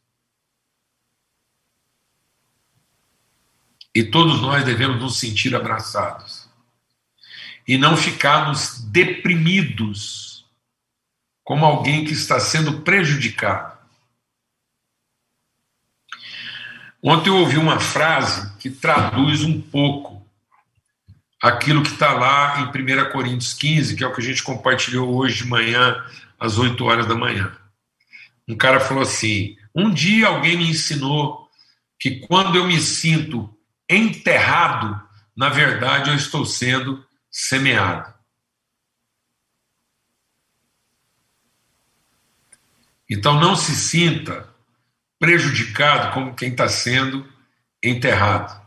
E 3.94 4.04
todos 4.04 4.40
nós 4.40 4.64
devemos 4.64 5.00
nos 5.00 5.18
sentir 5.18 5.54
abraçados. 5.56 6.48
E 7.66 7.76
não 7.76 7.96
ficarmos 7.96 8.80
deprimidos 8.80 10.27
como 11.48 11.64
alguém 11.64 12.04
que 12.04 12.12
está 12.12 12.38
sendo 12.38 12.82
prejudicado. 12.82 13.72
Ontem 17.02 17.30
eu 17.30 17.36
ouvi 17.36 17.56
uma 17.56 17.80
frase 17.80 18.54
que 18.58 18.68
traduz 18.68 19.42
um 19.44 19.58
pouco 19.58 20.28
aquilo 21.42 21.82
que 21.82 21.88
está 21.88 22.12
lá 22.12 22.60
em 22.60 22.64
1 22.66 23.10
Coríntios 23.12 23.54
15, 23.54 23.96
que 23.96 24.04
é 24.04 24.06
o 24.06 24.14
que 24.14 24.20
a 24.20 24.24
gente 24.24 24.42
compartilhou 24.42 25.16
hoje 25.16 25.38
de 25.38 25.46
manhã, 25.46 25.96
às 26.38 26.58
8 26.58 26.84
horas 26.84 27.06
da 27.06 27.14
manhã. 27.14 27.50
Um 28.46 28.54
cara 28.54 28.78
falou 28.78 29.02
assim: 29.02 29.56
Um 29.74 29.90
dia 29.90 30.26
alguém 30.26 30.58
me 30.58 30.68
ensinou 30.68 31.48
que 31.98 32.26
quando 32.26 32.56
eu 32.56 32.66
me 32.66 32.78
sinto 32.78 33.48
enterrado, 33.88 35.00
na 35.34 35.48
verdade 35.48 36.10
eu 36.10 36.14
estou 36.14 36.44
sendo 36.44 37.02
semeado. 37.30 38.17
Então 43.08 43.40
não 43.40 43.56
se 43.56 43.74
sinta 43.74 44.48
prejudicado 45.18 46.12
como 46.12 46.34
quem 46.34 46.50
está 46.50 46.68
sendo 46.68 47.26
enterrado. 47.82 48.60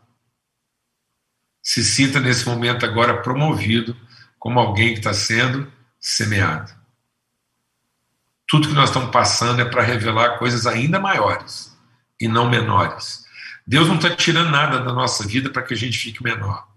Se 1.61 1.83
sinta 1.83 2.19
nesse 2.19 2.45
momento 2.45 2.85
agora 2.85 3.21
promovido 3.21 3.95
como 4.39 4.59
alguém 4.59 4.93
que 4.93 4.99
está 4.99 5.13
sendo 5.13 5.71
semeado. 5.99 6.73
Tudo 8.47 8.67
que 8.67 8.73
nós 8.73 8.89
estamos 8.89 9.11
passando 9.11 9.61
é 9.61 9.65
para 9.65 9.83
revelar 9.83 10.39
coisas 10.39 10.65
ainda 10.65 10.99
maiores 10.99 11.77
e 12.19 12.27
não 12.27 12.49
menores. 12.49 13.25
Deus 13.65 13.87
não 13.87 13.95
está 13.95 14.13
tirando 14.15 14.49
nada 14.49 14.79
da 14.79 14.91
nossa 14.91 15.25
vida 15.25 15.49
para 15.49 15.61
que 15.61 15.73
a 15.73 15.77
gente 15.77 15.97
fique 15.97 16.23
menor. 16.23 16.67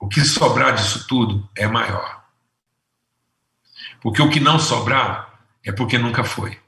O 0.00 0.08
que 0.08 0.22
sobrar 0.22 0.74
disso 0.74 1.06
tudo 1.06 1.48
é 1.54 1.68
maior. 1.68 2.24
Porque 4.00 4.22
o 4.22 4.30
que 4.30 4.40
não 4.40 4.58
sobrar 4.58 5.29
é 5.64 5.72
porque 5.72 5.98
nunca 5.98 6.24
foi. 6.24 6.58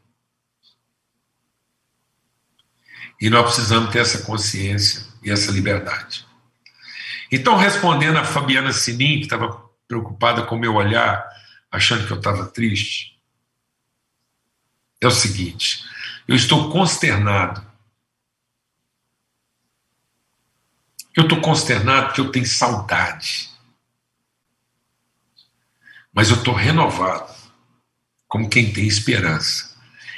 E 3.20 3.30
nós 3.30 3.44
precisamos 3.44 3.90
ter 3.90 4.00
essa 4.00 4.22
consciência 4.22 5.06
e 5.22 5.30
essa 5.30 5.52
liberdade. 5.52 6.26
Então, 7.30 7.56
respondendo 7.56 8.18
a 8.18 8.24
Fabiana 8.24 8.72
Sinim, 8.72 9.18
que 9.18 9.24
estava 9.24 9.70
preocupada 9.86 10.44
com 10.44 10.56
o 10.56 10.58
meu 10.58 10.74
olhar, 10.74 11.24
achando 11.70 12.06
que 12.06 12.12
eu 12.12 12.18
estava 12.18 12.46
triste, 12.46 13.18
é 15.00 15.06
o 15.06 15.10
seguinte: 15.10 15.84
eu 16.26 16.34
estou 16.34 16.70
consternado 16.70 17.72
Eu 21.14 21.24
estou 21.24 21.40
consternado 21.40 22.06
porque 22.06 22.20
eu 22.20 22.32
tenho 22.32 22.46
saudade. 22.46 23.50
Mas 26.12 26.30
eu 26.30 26.36
estou 26.36 26.54
renovado, 26.54 27.32
como 28.32 28.48
quem 28.48 28.72
tem 28.72 28.86
esperança. 28.86 29.76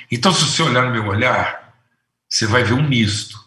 Então, 0.08 0.32
se 0.32 0.44
você 0.44 0.62
olhar 0.62 0.84
no 0.84 0.92
meu 0.92 1.04
olhar, 1.04 1.74
você 2.30 2.46
vai 2.46 2.62
ver 2.62 2.74
um 2.74 2.88
misto 2.88 3.44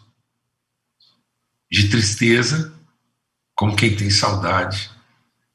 de 1.72 1.88
tristeza, 1.88 2.78
como 3.54 3.74
quem 3.74 3.96
tem 3.96 4.10
saudade, 4.10 4.90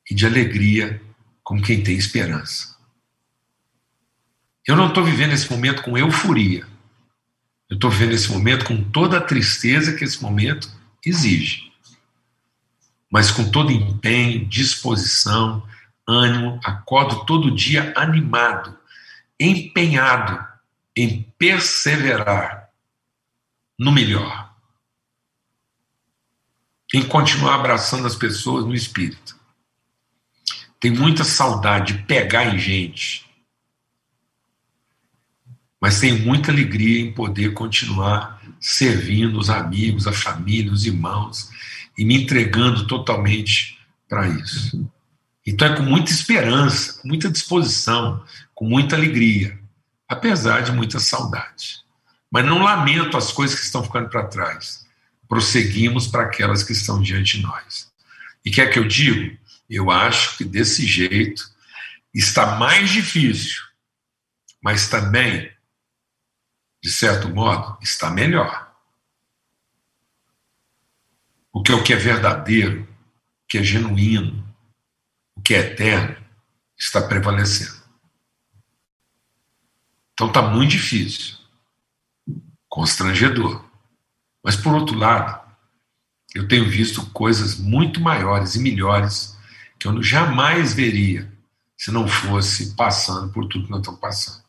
e 0.10 0.16
de 0.16 0.26
alegria, 0.26 1.00
como 1.44 1.62
quem 1.62 1.84
tem 1.84 1.96
esperança. 1.96 2.76
Eu 4.66 4.76
não 4.76 4.88
estou 4.88 5.06
vivendo 5.06 5.34
esse 5.34 5.48
momento 5.48 5.84
com 5.84 5.96
euforia. 5.96 6.66
Eu 7.70 7.76
estou 7.76 7.92
vivendo 7.92 8.14
esse 8.14 8.32
momento 8.32 8.66
com 8.66 8.84
toda 8.90 9.20
a 9.20 9.24
tristeza 9.24 9.94
que 9.94 10.04
esse 10.04 10.20
momento 10.20 10.68
exige 11.06 11.72
mas 13.14 13.30
com 13.30 13.48
todo 13.52 13.72
empenho, 13.72 14.44
disposição, 14.48 15.62
ânimo, 16.08 16.60
acordo 16.64 17.24
todo 17.28 17.54
dia 17.54 17.94
animado, 17.96 18.76
empenhado 19.40 20.46
em 20.96 21.24
perseverar 21.38 22.70
no 23.78 23.92
melhor, 23.92 24.54
em 26.94 27.04
continuar 27.08 27.56
abraçando 27.56 28.06
as 28.06 28.16
pessoas 28.16 28.66
no 28.66 28.76
espírito. 28.76 29.36
Tem 30.80 30.92
muita 30.92 31.24
saudade 31.24 31.94
de 31.94 32.04
pegar 32.04 32.54
em 32.54 32.60
gente, 32.60 33.26
mas 35.82 36.00
tem 36.00 36.20
muita 36.20 36.52
alegria 36.52 37.02
em 37.02 37.14
poder 37.14 37.54
continuar 37.54 38.42
servindo 38.60 39.38
os 39.38 39.50
amigos, 39.50 40.08
a 40.08 40.14
família, 40.14 40.72
os 40.72 40.86
irmãos 40.86 41.50
e 41.98 42.06
me 42.06 42.24
entregando 42.24 42.88
totalmente 42.88 43.80
para 44.08 44.28
isso. 44.28 44.90
Então 45.46 45.68
é 45.68 45.76
com 45.76 45.84
muita 45.84 46.12
esperança, 46.12 47.02
com 47.02 47.08
muita 47.08 47.30
disposição, 47.30 48.24
com 48.56 48.66
muita 48.66 48.96
alegria, 48.96 49.60
apesar 50.08 50.62
de 50.62 50.72
muita 50.72 51.00
saudade. 51.00 51.84
Mas 52.32 52.46
não 52.46 52.64
lamento 52.64 53.18
as 53.18 53.32
coisas 53.32 53.60
que 53.60 53.66
estão 53.66 53.84
ficando 53.84 54.10
para 54.10 54.28
trás. 54.28 54.86
Prosseguimos 55.28 56.08
para 56.08 56.24
aquelas 56.24 56.64
que 56.64 56.72
estão 56.72 57.02
diante 57.02 57.38
de 57.38 57.44
nós. 57.44 57.92
E 58.46 58.52
quer 58.52 58.72
que 58.72 58.80
eu 58.80 58.88
diga? 58.88 59.38
Eu 59.70 59.92
acho 59.92 60.38
que 60.38 60.46
desse 60.46 60.86
jeito 60.86 61.52
está 62.14 62.58
mais 62.58 62.90
difícil, 62.90 63.62
mas 64.62 64.88
também, 64.88 65.52
de 66.82 66.92
certo 66.92 67.30
modo, 67.30 67.78
está 67.82 68.10
melhor. 68.10 68.72
O 71.52 71.62
que 71.62 71.72
é 71.72 71.76
o 71.76 71.84
que 71.84 71.94
é 71.94 71.96
verdadeiro, 71.96 72.84
o 72.84 73.48
que 73.48 73.58
é 73.58 73.64
genuíno, 73.64 74.43
que 75.44 75.54
é 75.54 75.60
eterno, 75.60 76.16
está 76.78 77.02
prevalecendo. 77.02 77.84
Então 80.14 80.28
está 80.28 80.42
muito 80.42 80.72
difícil, 80.72 81.36
constrangedor. 82.70 83.64
Mas, 84.44 84.56
por 84.56 84.74
outro 84.74 84.98
lado, 84.98 85.42
eu 86.36 86.48
tenho 86.48 86.70
visto 86.70 87.06
coisas 87.12 87.58
muito 87.58 88.02
maiores 88.02 88.56
e 88.56 88.60
melhores 88.60 89.38
que 89.80 89.88
eu 89.88 90.04
jamais 90.04 90.74
veria 90.74 91.32
se 91.78 91.92
não 91.92 92.08
fosse 92.08 92.76
passando 92.76 93.32
por 93.32 93.48
tudo 93.48 93.66
que 93.66 93.72
nós 93.72 93.80
estamos 93.80 94.00
passando. 94.00 94.44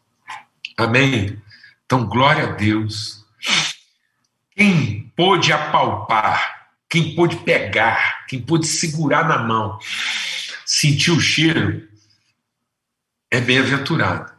Amém? 0.76 1.40
Então, 1.84 2.06
glória 2.06 2.44
a 2.44 2.52
Deus. 2.52 3.24
Quem 4.56 5.12
pôde 5.16 5.52
apalpar, 5.52 6.68
quem 6.88 7.14
pôde 7.14 7.36
pegar, 7.36 8.26
quem 8.28 8.40
pôde 8.40 8.66
segurar 8.66 9.26
na 9.26 9.38
mão, 9.38 9.78
sentir 10.64 11.10
o 11.10 11.20
cheiro, 11.20 11.88
é 13.30 13.40
bem-aventurado. 13.40 14.32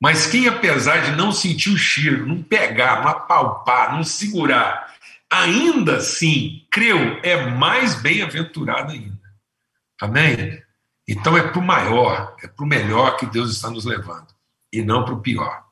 Mas 0.00 0.26
quem, 0.26 0.46
apesar 0.46 0.98
de 0.98 1.12
não 1.12 1.32
sentir 1.32 1.70
o 1.70 1.78
cheiro, 1.78 2.26
não 2.26 2.42
pegar, 2.42 3.02
não 3.02 3.08
apalpar, 3.08 3.94
não 3.94 4.04
segurar, 4.04 4.94
ainda 5.30 5.96
assim 5.96 6.66
creu, 6.70 7.20
é 7.22 7.50
mais 7.50 7.94
bem-aventurado 8.02 8.92
ainda. 8.92 9.18
Amém? 10.00 10.62
Então 11.08 11.36
é 11.36 11.48
para 11.48 11.58
o 11.58 11.64
maior, 11.64 12.36
é 12.42 12.48
para 12.48 12.64
o 12.64 12.68
melhor 12.68 13.16
que 13.16 13.26
Deus 13.26 13.50
está 13.50 13.70
nos 13.70 13.84
levando, 13.84 14.28
e 14.72 14.82
não 14.82 15.04
para 15.04 15.14
o 15.14 15.20
pior. 15.20 15.64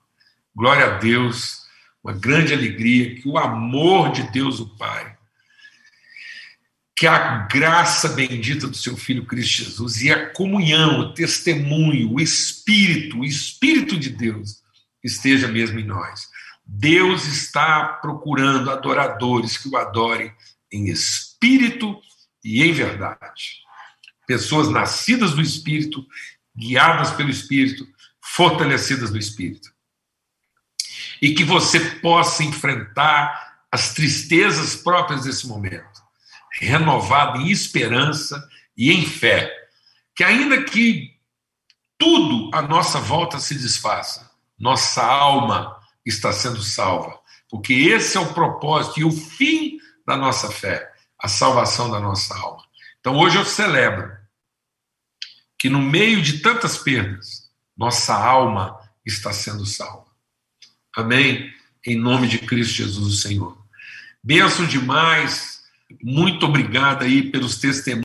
Glória 0.55 0.87
a 0.87 0.99
Deus, 0.99 1.63
uma 2.03 2.13
grande 2.13 2.53
alegria 2.53 3.15
que 3.15 3.29
o 3.29 3.39
amor 3.39 4.13
de 4.13 4.23
Deus, 4.31 4.61
o 4.61 4.77
Pai, 4.77 5.12
que 6.97 7.07
a 7.07 7.47
graça 7.47 8.09
bendita 8.11 8.67
do 8.67 8.77
seu 8.77 8.97
Filho 8.97 9.27
Cristo 9.27 9.65
Jesus 9.65 10.03
e 10.03 10.11
a 10.11 10.31
comunhão, 10.31 11.01
o 11.01 11.15
testemunho, 11.15 12.13
o 12.13 12.21
Espírito, 12.21 13.21
o 13.21 13.25
Espírito 13.25 13.97
de 13.97 14.11
Deus 14.11 14.63
esteja 15.03 15.49
mesmo 15.49 15.81
em 15.81 15.85
nós. 15.85 16.29
Deus 16.65 17.25
está 17.27 17.85
procurando 18.01 18.71
adoradores 18.71 19.57
que 19.57 19.69
o 19.69 19.77
adorem 19.77 20.33
em 20.71 20.89
espírito 20.89 22.01
e 22.45 22.63
em 22.63 22.73
verdade. 22.73 23.63
Pessoas 24.27 24.69
nascidas 24.69 25.33
do 25.33 25.43
Espírito, 25.43 26.07
guiadas 26.57 27.11
pelo 27.11 27.31
Espírito, 27.31 27.87
fortalecidas 28.21 29.11
no 29.11 29.19
Espírito. 29.19 29.71
E 31.21 31.35
que 31.35 31.45
você 31.45 31.81
possa 31.97 32.45
enfrentar 32.45 33.65
as 33.71 33.93
tristezas 33.93 34.77
próprias 34.77 35.25
desse 35.25 35.47
momento 35.47 35.92
renovado 36.61 37.41
em 37.41 37.51
esperança 37.51 38.49
e 38.77 38.93
em 38.93 39.05
fé, 39.07 39.51
que 40.15 40.25
ainda 40.25 40.63
que 40.63 41.17
tudo 41.99 42.51
à 42.53 42.63
nossa 42.63 43.01
volta 43.01 43.39
se 43.39 43.55
desfaça, 43.55 44.31
nossa 44.59 45.05
alma 45.05 45.81
está 46.05 46.33
sendo 46.33 46.63
salva, 46.63 47.19
porque 47.49 47.73
esse 47.73 48.17
é 48.17 48.21
o 48.21 48.35
propósito 48.35 49.01
e 49.01 49.05
o 49.05 49.11
fim 49.11 49.79
da 50.07 50.17
nossa 50.17 50.51
fé, 50.51 50.93
a 51.19 51.29
salvação 51.29 51.91
da 51.91 52.01
nossa 52.01 52.37
alma. 52.37 52.63
Então 53.01 53.17
hoje 53.17 53.37
eu 53.37 53.45
celebro 53.45 54.11
que 55.59 55.69
no 55.69 55.81
meio 55.81 56.21
de 56.21 56.41
tantas 56.41 56.77
perdas, 56.77 57.51
nossa 57.77 58.15
alma 58.15 58.79
está 59.07 59.33
sendo 59.33 59.65
salva. 59.65 60.07
Amém? 60.97 61.53
Em 61.87 61.97
nome 61.97 62.27
de 62.29 62.39
Cristo 62.39 62.75
Jesus, 62.75 63.15
o 63.15 63.17
Senhor. 63.17 63.57
Benção 64.23 64.67
demais 64.67 65.62
muito 66.03 66.47
obrigado 66.47 67.03
aí 67.03 67.23
pelos 67.23 67.57
testemunhos. 67.59 68.01